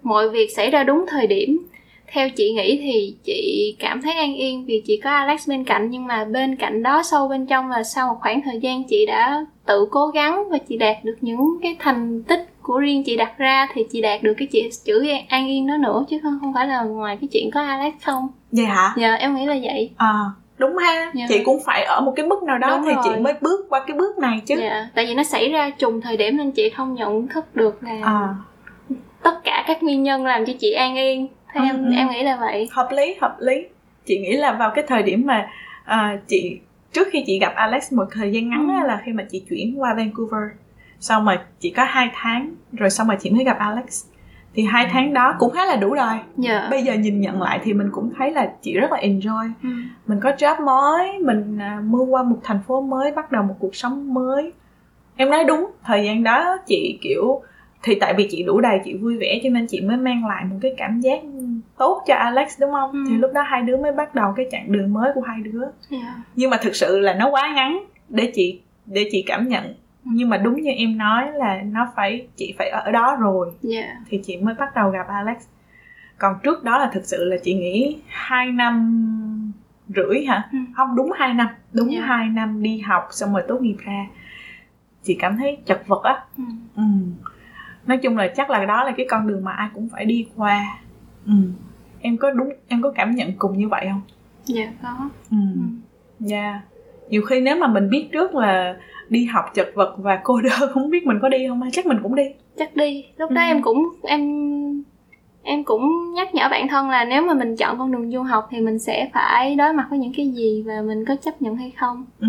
mọi 0.02 0.30
việc 0.30 0.48
xảy 0.56 0.72
ra 0.72 0.84
đúng 0.84 1.06
thời 1.08 1.28
điểm 1.28 1.68
theo 2.14 2.30
chị 2.30 2.54
nghĩ 2.54 2.80
thì 2.82 3.16
chị 3.24 3.76
cảm 3.80 4.02
thấy 4.02 4.14
an 4.14 4.36
yên 4.36 4.66
vì 4.66 4.84
chị 4.86 5.02
có 5.04 5.10
Alex 5.10 5.50
bên 5.50 5.64
cạnh 5.64 5.90
nhưng 5.90 6.08
mà 6.08 6.26
bên 6.26 6.56
cạnh 6.56 6.84
đó 6.84 7.04
sâu 7.04 7.28
bên 7.28 7.46
trong 7.46 7.70
là 7.70 7.84
sau 7.84 8.08
một 8.08 8.20
khoảng 8.22 8.42
thời 8.42 8.60
gian 8.60 8.84
chị 8.84 9.06
đã 9.06 9.46
tự 9.66 9.88
cố 9.92 10.08
gắng 10.08 10.50
và 10.50 10.58
chị 10.58 10.78
đạt 10.78 10.98
được 11.04 11.16
những 11.22 11.58
cái 11.62 11.76
thành 11.80 12.24
tích 12.24 12.51
của 12.64 12.80
riêng 12.80 13.04
chị 13.04 13.18
đặt 13.18 13.38
ra 13.38 13.68
thì 13.74 13.86
chị 13.92 14.02
đạt 14.02 14.24
được 14.24 14.34
cái 14.38 14.48
chị 14.52 14.70
chữ 14.86 15.08
an 15.30 15.48
yên 15.48 15.68
đó 15.68 15.78
nữa 15.78 16.06
chứ 16.10 16.20
không 16.24 16.38
không 16.42 16.54
phải 16.54 16.68
là 16.68 16.84
ngoài 16.84 17.18
cái 17.22 17.28
chuyện 17.32 17.52
có 17.52 17.62
Alex 17.62 17.94
không 18.06 18.28
vậy 18.52 18.66
hả 18.66 18.94
dạ 18.98 19.14
em 19.14 19.36
nghĩ 19.36 19.46
là 19.46 19.58
vậy 19.64 19.92
à 19.98 20.14
đúng 20.58 20.78
ha 20.78 21.12
dạ. 21.14 21.26
chị 21.30 21.44
cũng 21.44 21.60
phải 21.66 21.84
ở 21.84 22.02
một 22.02 22.14
cái 22.16 22.26
mức 22.26 22.44
nào 22.44 22.58
đó 22.58 22.70
đúng 22.70 22.86
thì 22.86 22.94
rồi. 22.94 23.04
chị 23.04 23.22
mới 23.22 23.34
bước 23.42 23.66
qua 23.70 23.84
cái 23.88 23.98
bước 23.98 24.18
này 24.18 24.42
chứ 24.46 24.56
dạ 24.60 24.90
tại 24.96 25.06
vì 25.06 25.14
nó 25.14 25.24
xảy 25.24 25.50
ra 25.50 25.70
trùng 25.70 26.02
thời 26.02 26.18
điểm 26.18 26.38
nên 26.38 26.52
chị 26.52 26.70
không 26.70 26.94
nhận 26.94 27.28
thức 27.28 27.56
được 27.56 27.84
là 27.84 27.98
à. 28.04 28.36
tất 29.24 29.44
cả 29.44 29.64
các 29.68 29.84
nguyên 29.84 30.04
nhân 30.04 30.26
làm 30.26 30.46
cho 30.46 30.54
chị 30.60 30.72
an 30.72 30.96
yên 30.96 31.28
theo 31.54 31.64
em 31.64 31.86
ừ. 31.86 31.92
em 31.96 32.10
nghĩ 32.10 32.24
là 32.24 32.38
vậy 32.42 32.70
hợp 32.72 32.88
lý 32.92 33.16
hợp 33.22 33.36
lý 33.40 33.66
chị 34.06 34.20
nghĩ 34.20 34.32
là 34.32 34.52
vào 34.52 34.72
cái 34.76 34.84
thời 34.88 35.04
điểm 35.04 35.24
mà 35.26 35.48
à, 35.86 36.20
chị 36.28 36.60
trước 36.94 37.08
khi 37.12 37.24
chị 37.28 37.40
gặp 37.40 37.54
Alex 37.56 37.94
một 37.94 38.06
thời 38.12 38.32
gian 38.32 38.50
ngắn 38.50 38.68
ừ. 38.82 38.88
là 38.88 39.02
khi 39.06 39.12
mà 39.12 39.24
chị 39.32 39.44
chuyển 39.50 39.82
qua 39.82 39.94
Vancouver 39.98 40.44
xong 41.02 41.26
mà 41.26 41.46
chỉ 41.60 41.70
có 41.70 41.84
hai 41.84 42.10
tháng 42.14 42.56
rồi 42.72 42.90
xong 42.90 43.08
mà 43.08 43.16
chị 43.16 43.30
mới 43.30 43.44
gặp 43.44 43.58
Alex 43.60 44.06
thì 44.54 44.64
hai 44.64 44.88
tháng 44.92 45.14
đó 45.14 45.36
cũng 45.40 45.52
khá 45.54 45.66
là 45.66 45.76
đủ 45.76 45.94
rồi 45.94 46.08
yeah. 46.08 46.24
Dạ. 46.38 46.68
bây 46.72 46.84
giờ 46.84 46.94
nhìn 46.94 47.22
nhận 47.22 47.42
lại 47.42 47.60
thì 47.64 47.74
mình 47.74 47.88
cũng 47.92 48.12
thấy 48.18 48.32
là 48.32 48.54
chị 48.62 48.74
rất 48.74 48.92
là 48.92 48.98
enjoy 48.98 49.50
ừ. 49.64 49.70
mình 50.08 50.20
có 50.20 50.32
job 50.32 50.66
mới 50.66 51.20
mình 51.20 51.58
uh, 51.58 51.84
move 51.84 52.12
qua 52.12 52.24
một 52.24 52.38
thành 52.44 52.60
phố 52.68 52.82
mới 52.82 53.12
bắt 53.12 53.32
đầu 53.32 53.44
một 53.44 53.56
cuộc 53.60 53.76
sống 53.76 54.14
mới 54.14 54.54
em 55.16 55.30
nói 55.30 55.44
đúng 55.44 55.72
thời 55.84 56.06
gian 56.06 56.24
đó 56.24 56.58
chị 56.68 57.00
kiểu 57.02 57.42
thì 57.84 57.96
tại 58.00 58.14
vì 58.18 58.28
chị 58.32 58.44
đủ 58.44 58.62
đầy 58.62 58.80
chị 58.86 58.94
vui 58.94 59.18
vẻ 59.18 59.40
cho 59.44 59.50
nên 59.50 59.68
chị 59.68 59.82
mới 59.82 59.98
mang 59.98 60.28
lại 60.28 60.46
một 60.46 60.58
cái 60.62 60.74
cảm 60.78 61.02
giác 61.02 61.22
tốt 61.78 62.04
cho 62.08 62.16
Alex 62.16 62.60
đúng 62.60 62.72
không? 62.72 62.92
Ừ. 62.92 63.00
Thì 63.10 63.16
lúc 63.18 63.32
đó 63.34 63.42
hai 63.42 63.62
đứa 63.62 63.78
mới 63.78 63.92
bắt 63.92 64.16
đầu 64.16 64.34
cái 64.36 64.46
chặng 64.52 64.72
đường 64.72 64.94
mới 64.94 65.12
của 65.16 65.22
hai 65.22 65.38
đứa. 65.42 65.62
Yeah. 65.62 65.74
Dạ. 65.90 66.24
Nhưng 66.36 66.50
mà 66.50 66.58
thực 66.58 66.76
sự 66.76 67.00
là 67.00 67.14
nó 67.14 67.30
quá 67.30 67.54
ngắn 67.56 67.84
để 68.10 68.32
chị 68.36 68.62
để 68.86 69.10
chị 69.12 69.24
cảm 69.28 69.48
nhận. 69.48 69.74
Nhưng 70.04 70.30
mà 70.30 70.38
đúng 70.38 70.62
như 70.62 70.72
em 70.72 70.98
nói 70.98 71.32
là 71.34 71.62
nó 71.62 71.92
phải 71.96 72.28
chị 72.36 72.56
phải 72.58 72.70
ở 72.70 72.92
đó 72.92 73.18
rồi 73.20 73.48
yeah. 73.48 73.86
Dạ. 73.86 73.96
thì 74.10 74.22
chị 74.24 74.38
mới 74.38 74.56
bắt 74.56 74.76
đầu 74.76 74.90
gặp 74.90 75.08
Alex. 75.08 75.38
Còn 76.18 76.36
trước 76.44 76.64
đó 76.64 76.78
là 76.78 76.90
thực 76.94 77.06
sự 77.06 77.24
là 77.24 77.38
chị 77.44 77.54
nghĩ 77.54 78.02
hai 78.08 78.52
năm 78.52 79.54
rưỡi 79.88 80.26
hả? 80.26 80.50
Ừ. 80.52 80.58
Không 80.76 80.96
đúng 80.96 81.12
hai 81.16 81.34
năm, 81.34 81.48
đúng 81.74 81.90
yeah. 81.90 82.02
Dạ. 82.02 82.08
hai 82.08 82.30
năm 82.30 82.64
đi 82.64 82.80
học 82.80 83.08
xong 83.12 83.34
rồi 83.34 83.44
tốt 83.48 83.62
nghiệp 83.62 83.78
ra 83.86 84.06
chị 85.04 85.18
cảm 85.20 85.38
thấy 85.38 85.58
chật 85.66 85.88
vật 85.88 86.04
á. 86.04 86.24
Ừ. 86.38 86.44
ừ 86.76 86.84
nói 87.88 87.98
chung 87.98 88.18
là 88.18 88.28
chắc 88.36 88.50
là 88.50 88.66
đó 88.66 88.84
là 88.84 88.92
cái 88.98 89.06
con 89.10 89.28
đường 89.28 89.44
mà 89.44 89.52
ai 89.52 89.70
cũng 89.74 89.90
phải 89.90 90.06
đi 90.06 90.28
qua 90.36 90.78
ừ. 91.26 91.34
em 92.02 92.18
có 92.18 92.32
đúng 92.32 92.50
em 92.68 92.82
có 92.82 92.92
cảm 92.92 93.16
nhận 93.16 93.34
cùng 93.38 93.58
như 93.58 93.68
vậy 93.68 93.88
không 93.90 94.02
dạ 94.46 94.72
có 94.84 95.10
ừ. 95.32 95.38
ừ. 95.56 95.62
dạ 96.20 96.52
yeah. 96.52 96.62
nhiều 97.10 97.22
khi 97.22 97.42
nếu 97.42 97.56
mà 97.56 97.68
mình 97.68 97.90
biết 97.90 98.10
trước 98.12 98.36
là 98.36 98.76
đi 99.12 99.26
học 99.26 99.46
chật 99.54 99.72
vật 99.76 99.96
và 99.98 100.20
cô 100.24 100.42
đơn 100.42 100.70
không 100.74 100.90
biết 100.90 101.06
mình 101.06 101.20
có 101.22 101.30
đi 101.30 101.48
không? 101.48 101.62
Chắc 101.72 101.86
mình 101.86 101.98
cũng 102.04 102.16
đi? 102.16 102.24
Chắc 102.58 102.76
đi. 102.76 103.06
Lúc 103.18 103.32
đó 103.32 103.42
ừ. 103.42 103.46
em 103.46 103.62
cũng 103.62 103.90
em 104.04 104.22
em 105.44 105.64
cũng 105.64 106.14
nhắc 106.14 106.36
nhở 106.36 106.48
bản 106.52 106.68
thân 106.68 106.90
là 106.90 107.06
nếu 107.06 107.22
mà 107.22 107.34
mình 107.34 107.56
chọn 107.56 107.78
con 107.78 107.92
đường 107.92 108.12
du 108.12 108.22
học 108.22 108.48
thì 108.52 108.60
mình 108.60 108.80
sẽ 108.80 109.10
phải 109.14 109.56
đối 109.56 109.74
mặt 109.74 109.88
với 109.90 110.00
những 110.00 110.14
cái 110.18 110.28
gì 110.28 110.64
và 110.68 110.82
mình 110.82 111.06
có 111.06 111.16
chấp 111.16 111.42
nhận 111.42 111.56
hay 111.56 111.72
không. 111.72 112.06
Ừ. 112.20 112.28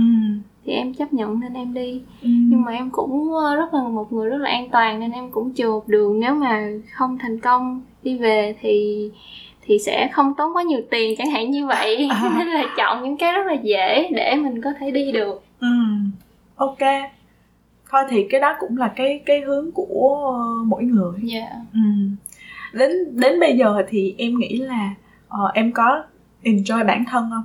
Thì 0.64 0.72
em 0.72 0.94
chấp 0.94 1.12
nhận 1.12 1.40
nên 1.40 1.54
em 1.54 1.74
đi. 1.74 2.02
Ừ. 2.22 2.28
nhưng 2.28 2.62
mà 2.62 2.72
em 2.72 2.90
cũng 2.90 3.34
ờ, 3.34 3.56
rất 3.56 3.74
là 3.74 3.82
một 3.82 4.12
người 4.12 4.30
rất 4.30 4.38
là 4.38 4.50
an 4.50 4.68
toàn 4.72 5.00
nên 5.00 5.12
em 5.12 5.30
cũng 5.30 5.54
chừa 5.54 5.80
đường 5.86 6.20
nếu 6.20 6.34
mà 6.34 6.68
không 6.92 7.18
thành 7.18 7.38
công 7.38 7.80
đi 8.02 8.18
về 8.18 8.54
thì 8.60 9.10
thì 9.66 9.78
sẽ 9.78 10.08
không 10.12 10.34
tốn 10.34 10.56
quá 10.56 10.62
nhiều 10.62 10.80
tiền 10.90 11.14
chẳng 11.18 11.30
hạn 11.30 11.50
như 11.50 11.66
vậy. 11.66 12.08
À. 12.10 12.34
nên 12.38 12.48
là 12.48 12.64
chọn 12.76 13.02
những 13.02 13.16
cái 13.16 13.32
rất 13.32 13.46
là 13.46 13.56
dễ 13.62 14.08
để 14.14 14.34
mình 14.34 14.62
có 14.62 14.70
thể 14.80 14.90
đi 14.90 15.12
được. 15.12 15.42
Ừ 15.60 15.68
ok 16.62 17.10
thôi 17.90 18.02
thì 18.10 18.26
cái 18.30 18.40
đó 18.40 18.56
cũng 18.60 18.76
là 18.76 18.92
cái 18.96 19.22
cái 19.26 19.40
hướng 19.40 19.72
của 19.72 20.34
mỗi 20.66 20.84
người 20.84 21.12
dạ 21.22 21.38
yeah. 21.38 21.52
ừ. 21.72 21.80
đến 22.72 22.90
đến 23.20 23.40
bây 23.40 23.56
giờ 23.56 23.82
thì 23.88 24.14
em 24.18 24.38
nghĩ 24.38 24.56
là 24.56 24.94
uh, 25.26 25.54
em 25.54 25.72
có 25.72 26.04
enjoy 26.42 26.86
bản 26.86 27.04
thân 27.10 27.30
không 27.30 27.44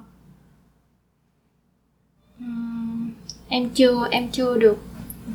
em 3.50 3.70
chưa 3.70 4.08
em 4.12 4.28
chưa 4.32 4.58
được 4.58 4.78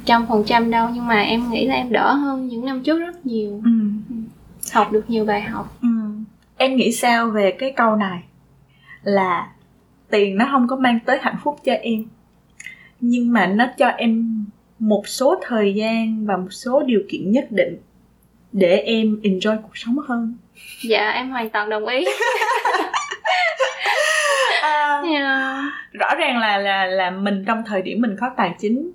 trăm 0.04 0.26
phần 0.26 0.44
trăm 0.46 0.70
đâu 0.70 0.88
nhưng 0.94 1.06
mà 1.06 1.22
em 1.22 1.50
nghĩ 1.50 1.66
là 1.66 1.74
em 1.74 1.92
đỡ 1.92 2.12
hơn 2.12 2.48
những 2.48 2.64
năm 2.64 2.82
trước 2.82 2.98
rất 2.98 3.26
nhiều 3.26 3.60
ừ. 3.64 3.70
học 4.72 4.92
được 4.92 5.04
nhiều 5.10 5.24
bài 5.24 5.42
học 5.42 5.78
ừ. 5.82 5.88
em 6.56 6.76
nghĩ 6.76 6.92
sao 6.92 7.30
về 7.30 7.56
cái 7.58 7.72
câu 7.76 7.96
này 7.96 8.22
là 9.02 9.52
tiền 10.10 10.38
nó 10.38 10.48
không 10.50 10.68
có 10.68 10.76
mang 10.76 10.98
tới 11.06 11.18
hạnh 11.22 11.36
phúc 11.42 11.60
cho 11.64 11.72
em 11.72 12.04
nhưng 13.02 13.32
mà 13.32 13.46
nó 13.46 13.66
cho 13.78 13.86
em 13.88 14.44
một 14.78 15.02
số 15.06 15.40
thời 15.42 15.74
gian 15.74 16.26
và 16.26 16.36
một 16.36 16.50
số 16.50 16.82
điều 16.82 17.00
kiện 17.08 17.30
nhất 17.30 17.46
định 17.50 17.76
để 18.52 18.76
em 18.76 19.20
enjoy 19.22 19.62
cuộc 19.62 19.76
sống 19.76 19.98
hơn 20.08 20.34
dạ 20.82 21.10
em 21.10 21.30
hoàn 21.30 21.50
toàn 21.50 21.70
đồng 21.70 21.86
ý 21.86 22.04
yeah. 24.62 25.04
Dạ. 25.12 25.62
rõ 25.92 26.14
ràng 26.18 26.38
là 26.38 26.58
là 26.58 26.86
là 26.86 27.10
mình 27.10 27.44
trong 27.46 27.62
thời 27.66 27.82
điểm 27.82 28.00
mình 28.00 28.16
có 28.20 28.30
tài 28.36 28.54
chính 28.58 28.92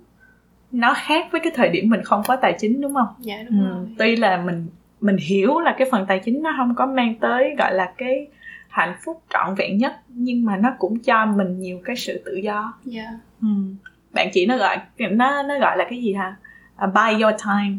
nó 0.72 0.94
khác 0.94 1.26
với 1.30 1.40
cái 1.40 1.52
thời 1.56 1.68
điểm 1.68 1.90
mình 1.90 2.02
không 2.04 2.22
có 2.26 2.36
tài 2.36 2.56
chính 2.58 2.80
đúng 2.80 2.94
không 2.94 3.08
dạ 3.18 3.36
đúng 3.50 3.60
ừ, 3.60 3.68
rồi 3.68 3.86
tuy 3.98 4.16
là 4.16 4.36
mình 4.36 4.66
mình 5.00 5.16
hiểu 5.16 5.60
là 5.60 5.74
cái 5.78 5.88
phần 5.90 6.06
tài 6.08 6.20
chính 6.24 6.42
nó 6.42 6.54
không 6.56 6.74
có 6.74 6.86
mang 6.86 7.14
tới 7.20 7.54
gọi 7.58 7.74
là 7.74 7.92
cái 7.98 8.26
hạnh 8.68 8.96
phúc 9.04 9.22
trọn 9.30 9.54
vẹn 9.54 9.78
nhất 9.78 9.96
nhưng 10.08 10.44
mà 10.44 10.56
nó 10.56 10.68
cũng 10.78 10.98
cho 10.98 11.26
mình 11.26 11.58
nhiều 11.58 11.80
cái 11.84 11.96
sự 11.96 12.22
tự 12.24 12.34
do 12.34 12.72
dạ 12.84 13.06
ừ. 13.42 13.48
Bạn 14.18 14.28
chỉ 14.32 14.46
nó 14.46 14.56
gọi 14.56 14.78
nó 14.98 15.42
nó 15.42 15.58
gọi 15.58 15.76
là 15.76 15.84
cái 15.90 16.02
gì 16.02 16.12
hả 16.12 16.36
uh, 16.84 16.94
buy 16.94 17.22
your 17.22 17.34
time 17.44 17.76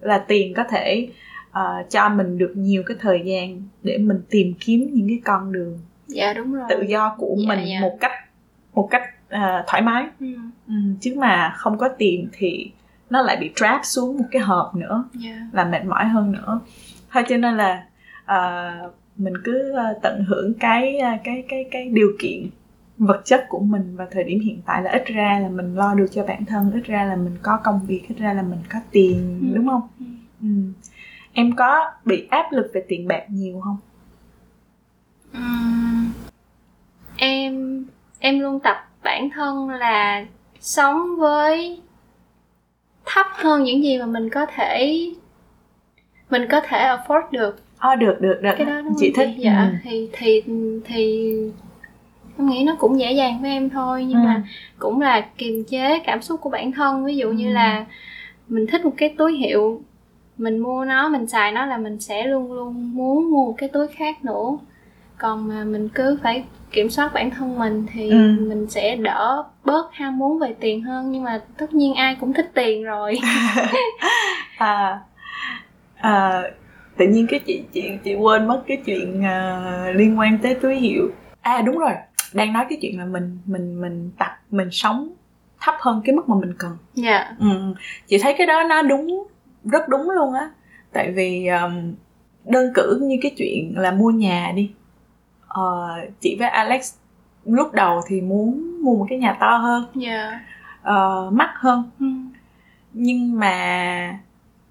là 0.00 0.24
tiền 0.28 0.54
có 0.54 0.64
thể 0.64 1.08
uh, 1.50 1.90
cho 1.90 2.08
mình 2.08 2.38
được 2.38 2.52
nhiều 2.56 2.82
cái 2.86 2.96
thời 3.00 3.22
gian 3.24 3.62
để 3.82 3.98
mình 3.98 4.22
tìm 4.30 4.54
kiếm 4.60 4.90
những 4.92 5.08
cái 5.08 5.20
con 5.24 5.52
đường 5.52 5.78
dạ 6.06 6.32
đúng 6.32 6.54
rồi 6.54 6.64
tự 6.68 6.82
do 6.88 7.14
của 7.18 7.36
Dạ, 7.38 7.54
mình 7.54 7.66
dạ. 7.68 7.80
một 7.80 7.96
cách 8.00 8.12
một 8.74 8.88
cách 8.90 9.02
uh, 9.34 9.66
thoải 9.66 9.82
mái 9.82 10.06
ừ. 10.20 10.26
ừ. 10.68 10.74
chứ 11.00 11.14
mà 11.18 11.54
không 11.56 11.78
có 11.78 11.88
tiền 11.88 12.28
thì 12.32 12.70
nó 13.10 13.22
lại 13.22 13.36
bị 13.36 13.50
trap 13.56 13.80
xuống 13.84 14.18
một 14.18 14.26
cái 14.30 14.42
hộp 14.42 14.74
nữa 14.74 15.04
dạ 15.14 15.36
là 15.52 15.64
mệt 15.64 15.84
mỏi 15.84 16.04
hơn 16.04 16.32
nữa 16.32 16.60
thôi 17.10 17.22
cho 17.28 17.36
nên 17.36 17.56
là 17.56 17.84
uh, 18.24 18.92
mình 19.16 19.34
cứ 19.44 19.74
tận 20.02 20.24
hưởng 20.28 20.54
cái 20.54 21.00
cái 21.24 21.44
cái 21.48 21.64
cái 21.70 21.88
điều 21.88 22.12
kiện 22.18 22.46
vật 22.98 23.22
chất 23.24 23.46
của 23.48 23.58
mình 23.58 23.96
vào 23.96 24.06
thời 24.10 24.24
điểm 24.24 24.40
hiện 24.40 24.60
tại 24.66 24.82
là 24.82 24.90
ít 24.90 25.04
ra 25.06 25.38
là 25.42 25.48
mình 25.48 25.74
lo 25.74 25.94
được 25.94 26.06
cho 26.12 26.24
bản 26.24 26.44
thân 26.44 26.70
ít 26.74 26.84
ra 26.84 27.04
là 27.04 27.16
mình 27.16 27.36
có 27.42 27.58
công 27.64 27.80
việc 27.86 28.02
ít 28.08 28.14
ra 28.18 28.32
là 28.32 28.42
mình 28.42 28.58
có 28.72 28.78
tiền 28.90 29.40
Ừ. 29.42 29.56
đúng 29.56 29.68
không 29.68 29.82
Ừ. 30.00 30.04
ừ. 30.42 30.48
em 31.32 31.56
có 31.56 31.90
bị 32.04 32.26
áp 32.30 32.52
lực 32.52 32.70
về 32.74 32.84
tiền 32.88 33.08
bạc 33.08 33.22
nhiều 33.30 33.60
không 33.60 33.76
Ừm, 35.32 36.12
em 37.16 37.84
em 38.18 38.40
luôn 38.40 38.60
tập 38.60 38.76
bản 39.04 39.28
thân 39.34 39.68
là 39.68 40.24
sống 40.60 41.16
với 41.18 41.80
thấp 43.06 43.26
hơn 43.32 43.62
những 43.64 43.82
gì 43.82 43.98
mà 43.98 44.06
mình 44.06 44.30
có 44.30 44.46
thể 44.54 45.04
mình 46.30 46.42
có 46.50 46.60
thể 46.60 46.78
afford 46.78 47.22
được 47.30 47.56
Ờ 47.78 47.96
được 47.96 48.16
được 48.20 48.38
được 48.42 48.50
cái 48.58 48.66
đó 48.66 48.80
đúng 48.82 48.94
chị 48.98 49.12
thích 49.16 49.28
dạ 49.38 49.68
ừ. 49.72 49.76
thì 49.84 50.08
thì 50.12 50.42
thì 50.84 51.32
em 52.38 52.46
nghĩ 52.46 52.64
nó 52.64 52.74
cũng 52.78 53.00
dễ 53.00 53.12
dàng 53.12 53.42
với 53.42 53.50
em 53.50 53.70
thôi 53.70 54.04
nhưng 54.08 54.18
Ừ. 54.22 54.24
mà 54.26 54.42
cũng 54.78 55.00
là 55.00 55.20
kiềm 55.38 55.64
chế 55.64 55.98
cảm 55.98 56.22
xúc 56.22 56.40
của 56.40 56.50
bản 56.50 56.72
thân 56.72 57.04
ví 57.04 57.16
dụ 57.16 57.30
như 57.30 57.46
Ừ. 57.48 57.52
là 57.52 57.84
mình 58.48 58.66
thích 58.66 58.84
một 58.84 58.92
cái 58.96 59.14
túi 59.18 59.36
hiệu 59.36 59.80
mình 60.38 60.58
mua 60.58 60.84
nó 60.84 61.08
mình 61.08 61.26
xài 61.26 61.52
nó 61.52 61.66
là 61.66 61.76
mình 61.78 62.00
sẽ 62.00 62.26
luôn 62.26 62.52
luôn 62.52 62.94
muốn 62.96 63.30
mua 63.30 63.46
một 63.46 63.54
cái 63.58 63.68
túi 63.68 63.88
khác 63.88 64.24
nữa 64.24 64.58
còn 65.18 65.48
mà 65.48 65.64
mình 65.64 65.88
cứ 65.94 66.18
phải 66.22 66.44
kiểm 66.72 66.90
soát 66.90 67.10
bản 67.14 67.30
thân 67.30 67.58
mình 67.58 67.86
thì 67.92 68.10
Ừ. 68.10 68.16
mình 68.48 68.66
sẽ 68.70 68.96
đỡ 68.96 69.44
bớt 69.64 69.92
ham 69.92 70.18
muốn 70.18 70.38
về 70.38 70.54
tiền 70.60 70.82
hơn 70.82 71.12
nhưng 71.12 71.22
mà 71.24 71.40
tất 71.58 71.74
nhiên 71.74 71.94
ai 71.94 72.16
cũng 72.20 72.32
thích 72.32 72.50
tiền 72.54 72.84
rồi 72.84 73.18
à, 74.58 74.98
à, 75.96 76.42
tự 76.96 77.06
nhiên 77.08 77.26
cái 77.30 77.40
chị 77.46 77.62
chị 77.72 77.90
chị 78.04 78.14
quên 78.14 78.46
mất 78.48 78.62
cái 78.66 78.76
chuyện 78.86 79.24
à, 79.24 79.62
liên 79.94 80.18
quan 80.18 80.38
tới 80.42 80.54
túi 80.54 80.76
hiệu 80.76 81.10
à 81.40 81.62
đúng 81.62 81.78
rồi 81.78 81.92
đang 82.32 82.52
nói 82.52 82.66
cái 82.68 82.78
chuyện 82.82 82.98
là 82.98 83.04
mình 83.04 83.38
mình 83.46 83.80
mình 83.80 84.10
tập 84.18 84.38
mình 84.50 84.68
sống 84.72 85.08
thấp 85.60 85.74
hơn 85.80 86.02
cái 86.04 86.14
mức 86.14 86.28
mà 86.28 86.36
mình 86.40 86.54
cần. 86.58 86.76
Dạ. 86.94 87.34
Ừ. 87.38 87.74
chị 88.06 88.18
thấy 88.18 88.34
cái 88.38 88.46
đó 88.46 88.62
nó 88.62 88.82
đúng 88.82 89.26
rất 89.64 89.88
đúng 89.88 90.10
luôn 90.10 90.34
á. 90.34 90.50
Tại 90.92 91.12
vì 91.12 91.46
um, 91.46 91.94
đơn 92.44 92.72
cử 92.74 92.98
như 93.02 93.16
cái 93.22 93.32
chuyện 93.36 93.74
là 93.76 93.90
mua 93.90 94.10
nhà 94.10 94.52
đi. 94.56 94.70
Ờ, 95.48 95.88
chị 96.20 96.36
với 96.38 96.48
Alex 96.48 96.94
lúc 97.44 97.72
đầu 97.72 98.00
thì 98.08 98.20
muốn 98.20 98.76
mua 98.82 98.96
một 98.96 99.06
cái 99.08 99.18
nhà 99.18 99.36
to 99.40 99.56
hơn. 99.56 99.84
Dạ. 99.94 100.40
Ờ, 100.82 101.30
mắc 101.32 101.50
hơn. 101.54 101.90
Ừ. 102.00 102.06
nhưng 102.92 103.38
mà 103.38 104.18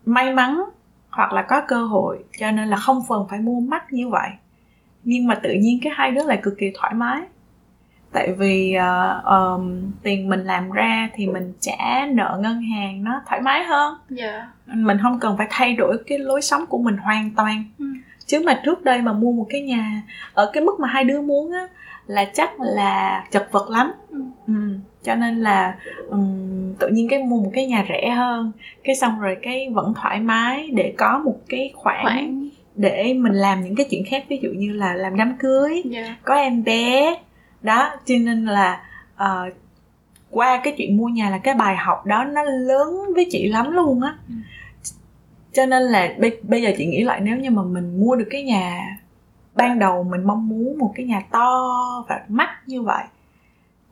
may 0.05 0.33
mắn 0.33 0.63
hoặc 1.09 1.33
là 1.33 1.41
có 1.41 1.61
cơ 1.67 1.83
hội 1.83 2.23
cho 2.39 2.51
nên 2.51 2.67
là 2.67 2.77
không 2.77 3.03
phần 3.07 3.25
phải 3.29 3.39
mua 3.39 3.59
mắc 3.59 3.93
như 3.93 4.09
vậy. 4.09 4.29
Nhưng 5.03 5.27
mà 5.27 5.35
tự 5.35 5.53
nhiên 5.53 5.79
cái 5.83 5.93
hai 5.95 6.11
đứa 6.11 6.23
lại 6.23 6.39
cực 6.43 6.53
kỳ 6.57 6.71
thoải 6.75 6.93
mái 6.93 7.21
tại 8.17 8.31
vì 8.31 8.73
ờ, 8.73 9.21
ờm, 9.23 9.91
tiền 10.03 10.29
mình 10.29 10.43
làm 10.43 10.71
ra 10.71 11.09
thì 11.13 11.27
mình 11.27 11.53
trả 11.59 12.05
nợ 12.11 12.39
ngân 12.41 12.61
hàng 12.61 13.03
nó 13.03 13.21
thoải 13.27 13.41
mái 13.41 13.63
hơn. 13.63 13.97
Dạ. 14.09 14.47
Mình 14.65 14.97
không 15.01 15.19
cần 15.19 15.37
phải 15.37 15.47
thay 15.49 15.73
đổi 15.73 15.97
cái 16.07 16.17
lối 16.17 16.41
sống 16.41 16.65
của 16.65 16.77
mình 16.77 16.97
hoàn 16.97 17.31
toàn. 17.37 17.63
Ừ. 17.79 17.85
chứ 18.25 18.43
mà 18.45 18.61
trước 18.65 18.83
đây 18.83 19.01
mà 19.01 19.13
mua 19.13 19.31
một 19.31 19.45
cái 19.49 19.61
nhà 19.61 20.01
ở 20.33 20.49
cái 20.53 20.63
mức 20.63 20.79
mà 20.79 20.87
hai 20.87 21.03
đứa 21.03 21.21
muốn 21.21 21.51
á 21.51 21.67
là 22.07 22.25
chắc 22.33 22.61
là 22.61 23.23
chật 23.31 23.47
vật 23.51 23.69
lắm. 23.69 23.91
Ừ. 24.09 24.19
ừ. 24.47 24.53
cho 25.03 25.15
nên 25.15 25.39
là 25.39 25.75
ừm, 26.09 26.73
tự 26.79 26.87
nhiên 26.87 27.07
cái 27.09 27.23
mua 27.23 27.39
một 27.39 27.51
cái 27.53 27.67
nhà 27.67 27.85
rẻ 27.89 28.09
hơn 28.09 28.51
cái 28.83 28.95
xong 28.95 29.19
rồi 29.19 29.37
cái 29.41 29.69
vẫn 29.73 29.93
thoải 29.93 30.19
mái 30.19 30.69
để 30.73 30.93
có 30.97 31.21
một 31.25 31.37
cái 31.49 31.71
khoản, 31.75 32.03
khoảng 32.03 32.49
để 32.75 33.13
mình 33.13 33.33
làm 33.33 33.63
những 33.63 33.75
cái 33.75 33.85
chuyện 33.89 34.03
khác. 34.09 34.23
Ví 34.29 34.39
dụ 34.41 34.49
như 34.55 34.73
là 34.73 34.93
làm 34.93 35.17
đám 35.17 35.35
cưới 35.39 35.81
dạ. 35.85 36.15
có 36.23 36.35
em 36.35 36.63
bé 36.63 37.17
đó 37.67 37.89
cho 38.05 38.15
nên 38.21 38.45
là 38.45 38.81
ờ, 39.15 39.49
qua 40.31 40.61
cái 40.63 40.75
chuyện 40.77 40.97
mua 40.97 41.07
nhà 41.07 41.29
là 41.29 41.37
cái 41.37 41.53
bài 41.53 41.75
học 41.77 42.05
đó 42.05 42.23
nó 42.23 42.43
lớn 42.43 43.01
với 43.15 43.27
chị 43.31 43.47
lắm 43.49 43.71
luôn 43.71 44.01
á. 44.01 44.15
Ừ. 44.29 44.35
cho 45.53 45.65
nên 45.65 45.83
là 45.83 46.15
bây, 46.19 46.37
bây 46.43 46.61
giờ 46.61 46.71
chị 46.77 46.85
nghĩ 46.85 47.03
lại 47.03 47.19
nếu 47.23 47.37
như 47.37 47.51
mà 47.51 47.61
mình 47.63 47.99
mua 48.01 48.15
được 48.15 48.27
cái 48.29 48.43
nhà 48.43 48.97
ban 49.55 49.79
đầu 49.79 50.03
mình 50.03 50.23
mong 50.27 50.49
muốn 50.49 50.77
một 50.77 50.91
cái 50.95 51.05
nhà 51.05 51.21
to 51.31 51.49
và 52.09 52.19
mắc 52.27 52.49
như 52.65 52.81
vậy 52.81 53.03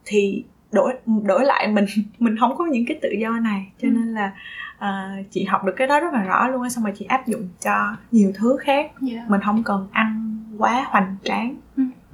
thì 0.05 0.43
đổi 0.71 0.93
đổi 1.23 1.45
lại 1.45 1.67
mình 1.67 1.85
mình 2.19 2.35
không 2.39 2.55
có 2.57 2.65
những 2.65 2.85
cái 2.87 2.99
tự 3.01 3.09
do 3.21 3.29
này. 3.29 3.65
Cho 3.81 3.87
Ừ. 3.87 3.91
nên 3.91 4.13
là 4.13 4.31
à, 4.79 5.15
chị 5.31 5.43
học 5.43 5.63
được 5.65 5.73
cái 5.77 5.87
đó 5.87 5.99
rất 5.99 6.13
là 6.13 6.23
rõ 6.23 6.47
luôn 6.47 6.61
á 6.61 6.69
xong 6.69 6.83
rồi 6.83 6.93
chị 6.97 7.05
áp 7.05 7.27
dụng 7.27 7.47
cho 7.63 7.95
nhiều 8.11 8.31
thứ 8.35 8.57
khác. 8.61 8.91
Dạ. 9.01 9.25
Mình 9.27 9.41
không 9.41 9.63
cần 9.63 9.87
ăn 9.91 10.37
quá 10.57 10.85
hoành 10.89 11.15
tráng 11.23 11.55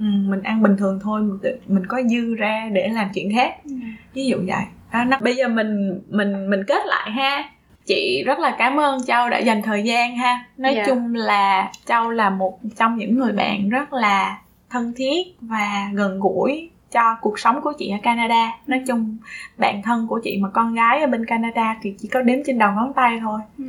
Ừ. 0.02 0.06
ừ, 0.06 0.30
mình 0.30 0.42
ăn 0.42 0.62
bình 0.62 0.76
thường 0.76 0.98
thôi 1.02 1.22
mình, 1.66 1.86
có 1.86 2.02
dư 2.10 2.34
ra 2.34 2.68
để 2.72 2.88
làm 2.88 3.08
chuyện 3.14 3.32
khác 3.34 3.54
Dạ. 3.64 3.76
ví 4.14 4.26
dụ 4.26 4.36
vậy 4.46 4.64
đó, 4.92 5.04
nó, 5.04 5.18
bây 5.20 5.36
giờ 5.36 5.48
mình 5.48 6.00
mình 6.10 6.50
mình 6.50 6.64
kết 6.66 6.86
lại 6.86 7.10
ha 7.10 7.44
chị 7.86 8.22
rất 8.26 8.38
là 8.38 8.54
cảm 8.58 8.80
ơn 8.80 9.04
châu 9.06 9.28
đã 9.30 9.38
dành 9.38 9.62
thời 9.62 9.82
gian 9.82 10.16
ha 10.16 10.44
nói 10.56 10.74
Dạ. 10.74 10.84
chung 10.86 11.14
là 11.14 11.72
châu 11.86 12.10
là 12.10 12.30
một 12.30 12.58
trong 12.78 12.96
những 12.96 13.18
người 13.18 13.32
bạn 13.32 13.68
rất 13.68 13.92
là 13.92 14.38
thân 14.70 14.92
thiết 14.96 15.26
và 15.40 15.90
gần 15.94 16.20
gũi 16.20 16.70
cho 16.92 17.16
cuộc 17.20 17.38
sống 17.38 17.60
của 17.62 17.72
chị 17.78 17.90
ở 17.90 17.98
Canada 18.02 18.52
nói 18.66 18.82
chung 18.86 19.16
bạn 19.58 19.82
thân 19.82 20.06
của 20.08 20.20
chị 20.24 20.38
mà 20.42 20.48
con 20.48 20.74
gái 20.74 21.00
ở 21.00 21.06
bên 21.06 21.26
Canada 21.26 21.76
thì 21.82 21.94
chỉ 21.98 22.08
có 22.08 22.22
đếm 22.22 22.38
trên 22.46 22.58
đầu 22.58 22.72
ngón 22.72 22.92
tay 22.96 23.18
thôi 23.20 23.40
Ừ. 23.58 23.64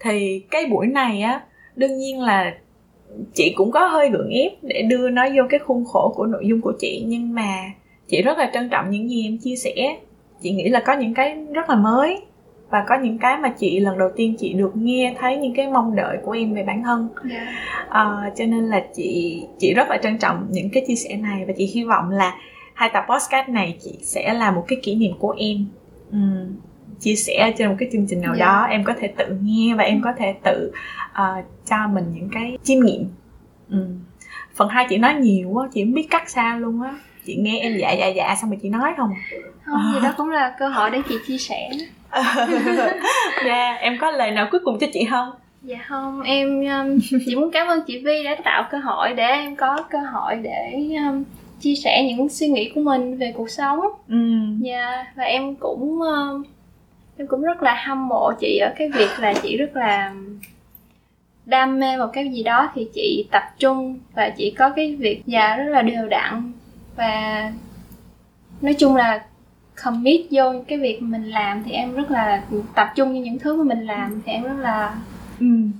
thì 0.00 0.44
cái 0.50 0.66
buổi 0.66 0.86
này 0.86 1.22
á 1.22 1.40
đương 1.76 1.98
nhiên 1.98 2.20
là 2.20 2.54
chị 3.34 3.52
cũng 3.56 3.70
có 3.70 3.86
hơi 3.86 4.10
gượng 4.10 4.28
ép 4.30 4.52
để 4.62 4.82
đưa 4.82 5.10
nó 5.10 5.26
vô 5.36 5.42
cái 5.50 5.60
khuôn 5.60 5.84
khổ 5.84 6.12
của 6.16 6.26
nội 6.26 6.46
dung 6.46 6.60
của 6.60 6.72
chị 6.80 7.04
nhưng 7.06 7.34
mà 7.34 7.70
chị 8.08 8.22
rất 8.22 8.38
là 8.38 8.50
trân 8.54 8.68
trọng 8.68 8.90
những 8.90 9.10
gì 9.10 9.26
em 9.26 9.38
chia 9.38 9.56
sẻ. 9.56 9.96
Chị 10.42 10.50
nghĩ 10.50 10.68
là 10.68 10.80
có 10.86 10.92
những 10.92 11.14
cái 11.14 11.36
rất 11.52 11.70
là 11.70 11.76
mới 11.76 12.20
và 12.70 12.84
có 12.88 12.98
những 13.02 13.18
cái 13.18 13.38
mà 13.38 13.48
chị 13.48 13.80
lần 13.80 13.98
đầu 13.98 14.08
tiên 14.16 14.34
chị 14.38 14.52
được 14.52 14.76
nghe 14.76 15.14
thấy 15.18 15.36
những 15.36 15.54
cái 15.54 15.68
mong 15.68 15.96
đợi 15.96 16.16
của 16.24 16.32
em 16.32 16.54
về 16.54 16.62
bản 16.62 16.82
thân. 16.82 17.08
Dạ. 17.30 17.46
Ờ, 17.88 18.16
cho 18.36 18.44
nên 18.46 18.66
là 18.68 18.84
chị 18.94 19.42
chị 19.58 19.74
rất 19.74 19.88
là 19.88 19.96
trân 20.02 20.18
trọng 20.18 20.46
những 20.50 20.70
cái 20.70 20.84
chia 20.86 20.94
sẻ 20.94 21.16
này 21.16 21.44
và 21.46 21.52
chị 21.56 21.66
hy 21.74 21.84
vọng 21.84 22.10
là 22.10 22.34
hai 22.74 22.90
tập 22.94 23.04
podcast 23.10 23.48
này 23.48 23.76
chị 23.84 23.98
sẽ 24.02 24.34
là 24.34 24.50
một 24.50 24.64
cái 24.68 24.78
kỷ 24.82 24.94
niệm 24.94 25.12
của 25.18 25.34
em. 25.38 25.66
Ừm, 26.12 26.56
chia 27.00 27.14
sẻ 27.14 27.52
trên 27.58 27.68
một 27.68 27.74
cái 27.78 27.88
chương 27.92 28.06
trình 28.08 28.20
nào 28.20 28.34
Dạ. 28.38 28.46
đó 28.46 28.66
em 28.70 28.84
có 28.84 28.94
thể 29.00 29.08
tự 29.08 29.24
nghe 29.42 29.74
và 29.74 29.84
em 29.84 30.00
có 30.04 30.12
thể 30.18 30.34
tự 30.44 30.72
ờ, 31.12 31.42
cho 31.70 31.88
mình 31.88 32.04
những 32.14 32.28
cái 32.32 32.58
chiêm 32.62 32.80
nghiệm. 32.80 33.08
Ừm. 33.70 33.98
phần 34.54 34.68
hai 34.68 34.86
chị 34.88 34.96
nói 34.98 35.14
nhiều 35.14 35.50
quá 35.50 35.68
chị 35.72 35.84
không 35.84 35.94
biết 35.94 36.06
cắt 36.10 36.30
sao 36.30 36.60
luôn 36.60 36.82
á. 36.82 36.94
Chị 37.26 37.36
nghe 37.36 37.60
em 37.60 37.78
dạ 37.78 37.92
dạ 37.92 38.06
dạ 38.06 38.36
xong 38.40 38.50
rồi 38.50 38.58
chị 38.62 38.68
nói 38.68 38.92
không? 38.96 39.10
Không 39.64 39.92
thì 39.94 40.00
đó 40.02 40.14
cũng 40.16 40.30
là 40.30 40.54
cơ 40.58 40.68
hội 40.68 40.90
để 40.90 41.02
chị 41.08 41.14
chia 41.26 41.38
sẻ. 41.38 41.70
Dạ 43.46 43.76
em 43.80 43.98
có 44.00 44.10
lời 44.10 44.30
nào 44.30 44.48
cuối 44.50 44.60
cùng 44.64 44.78
cho 44.78 44.86
chị 44.92 45.04
không? 45.10 45.30
Dạ 45.62 45.78
không 45.88 46.22
em 46.22 46.64
um, 46.64 46.98
chỉ 47.26 47.36
muốn 47.36 47.50
cảm 47.50 47.66
ơn 47.66 47.80
chị 47.86 48.02
Vi 48.04 48.24
đã 48.24 48.36
tạo 48.44 48.64
cơ 48.70 48.78
hội 48.78 49.12
để 49.14 49.24
em 49.24 49.56
có 49.56 49.84
cơ 49.90 49.98
hội 49.98 50.36
để 50.36 50.88
um, 51.06 51.24
chia 51.60 51.74
sẻ 51.74 52.02
những 52.04 52.28
suy 52.28 52.48
nghĩ 52.48 52.72
của 52.74 52.80
mình 52.80 53.18
về 53.18 53.32
cuộc 53.36 53.50
sống. 53.50 53.80
Ừm. 54.08 54.60
dạ 54.62 55.06
và 55.14 55.24
em 55.24 55.54
cũng 55.54 56.00
um, 56.00 56.42
em 57.16 57.26
cũng 57.26 57.42
rất 57.42 57.62
là 57.62 57.74
hâm 57.86 58.08
mộ 58.08 58.32
chị 58.40 58.58
ở 58.58 58.72
cái 58.76 58.88
việc 58.88 59.10
là 59.18 59.34
chị 59.42 59.56
rất 59.56 59.76
là 59.76 60.12
đam 61.46 61.78
mê 61.80 61.96
một 61.96 62.06
cái 62.12 62.28
gì 62.28 62.42
đó 62.42 62.70
thì 62.74 62.88
chị 62.94 63.26
tập 63.30 63.42
trung 63.58 63.98
và 64.14 64.30
chị 64.30 64.54
có 64.58 64.70
cái 64.70 64.96
việc 64.96 65.22
dạ 65.26 65.56
rất 65.56 65.64
là 65.64 65.82
đều 65.82 66.08
đặn. 66.08 66.52
Và 66.96 67.50
nói 68.60 68.74
chung 68.74 68.96
là 68.96 69.24
commit 69.84 70.26
vô 70.30 70.42
cái 70.68 70.78
việc 70.78 71.02
mình 71.02 71.30
làm 71.30 71.62
thì 71.64 71.72
em 71.72 71.94
rất 71.94 72.10
là 72.10 72.42
tập 72.74 72.92
trung 72.94 73.08
vào 73.12 73.22
những 73.22 73.38
thứ 73.38 73.56
mà 73.56 73.74
mình 73.74 73.86
làm 73.86 74.22
thì 74.26 74.32
em 74.32 74.42
rất 74.42 74.56
là 74.60 74.94
Ừm. 75.40 75.72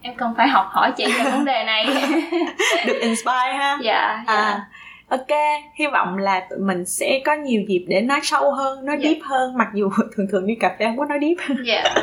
em 0.00 0.14
cần 0.16 0.34
phải 0.36 0.48
học 0.48 0.66
hỏi 0.68 0.92
chị 0.96 1.04
về 1.04 1.30
vấn 1.30 1.44
đề 1.44 1.64
này. 1.64 1.86
Được 2.86 2.98
inspire 3.00 3.52
ha. 3.58 3.78
Dạ 3.82 4.24
dạ. 4.26 4.34
À 4.34 4.68
ok 5.08 5.26
hy 5.74 5.86
vọng 5.86 6.16
là 6.18 6.40
tụi 6.50 6.58
mình 6.58 6.84
sẽ 6.86 7.20
có 7.24 7.34
nhiều 7.34 7.62
dịp 7.68 7.84
để 7.88 8.00
nói 8.00 8.20
sâu 8.22 8.52
hơn 8.52 8.84
nói 8.84 8.96
Dạ. 9.00 9.08
deep 9.10 9.22
hơn 9.22 9.56
mặc 9.58 9.68
dù 9.74 9.90
thường 10.16 10.26
thường 10.32 10.46
đi 10.46 10.54
cà 10.54 10.76
phê 10.78 10.84
không 10.86 10.98
có 10.98 11.04
nói 11.04 11.18
deep. 11.22 11.58
Dạ. 11.64 11.82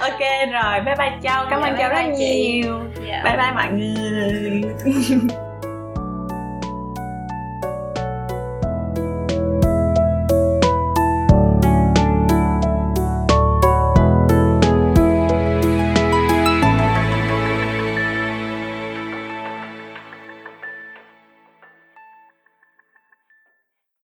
Ok 0.00 0.20
rồi 0.52 0.80
bye 0.86 0.94
bye 0.98 1.12
châu 1.22 1.44
cảm 1.50 1.60
Dạ, 1.60 1.66
ơn 1.68 1.72
bye 1.76 1.78
châu 1.78 1.88
rất 1.88 2.02
bye 2.06 2.14
chị. 2.18 2.52
nhiều. 2.62 2.78
Dạ. 3.08 3.20
Bye 3.24 3.36
bye 3.36 3.52
mọi 3.54 3.68
người 3.72 4.62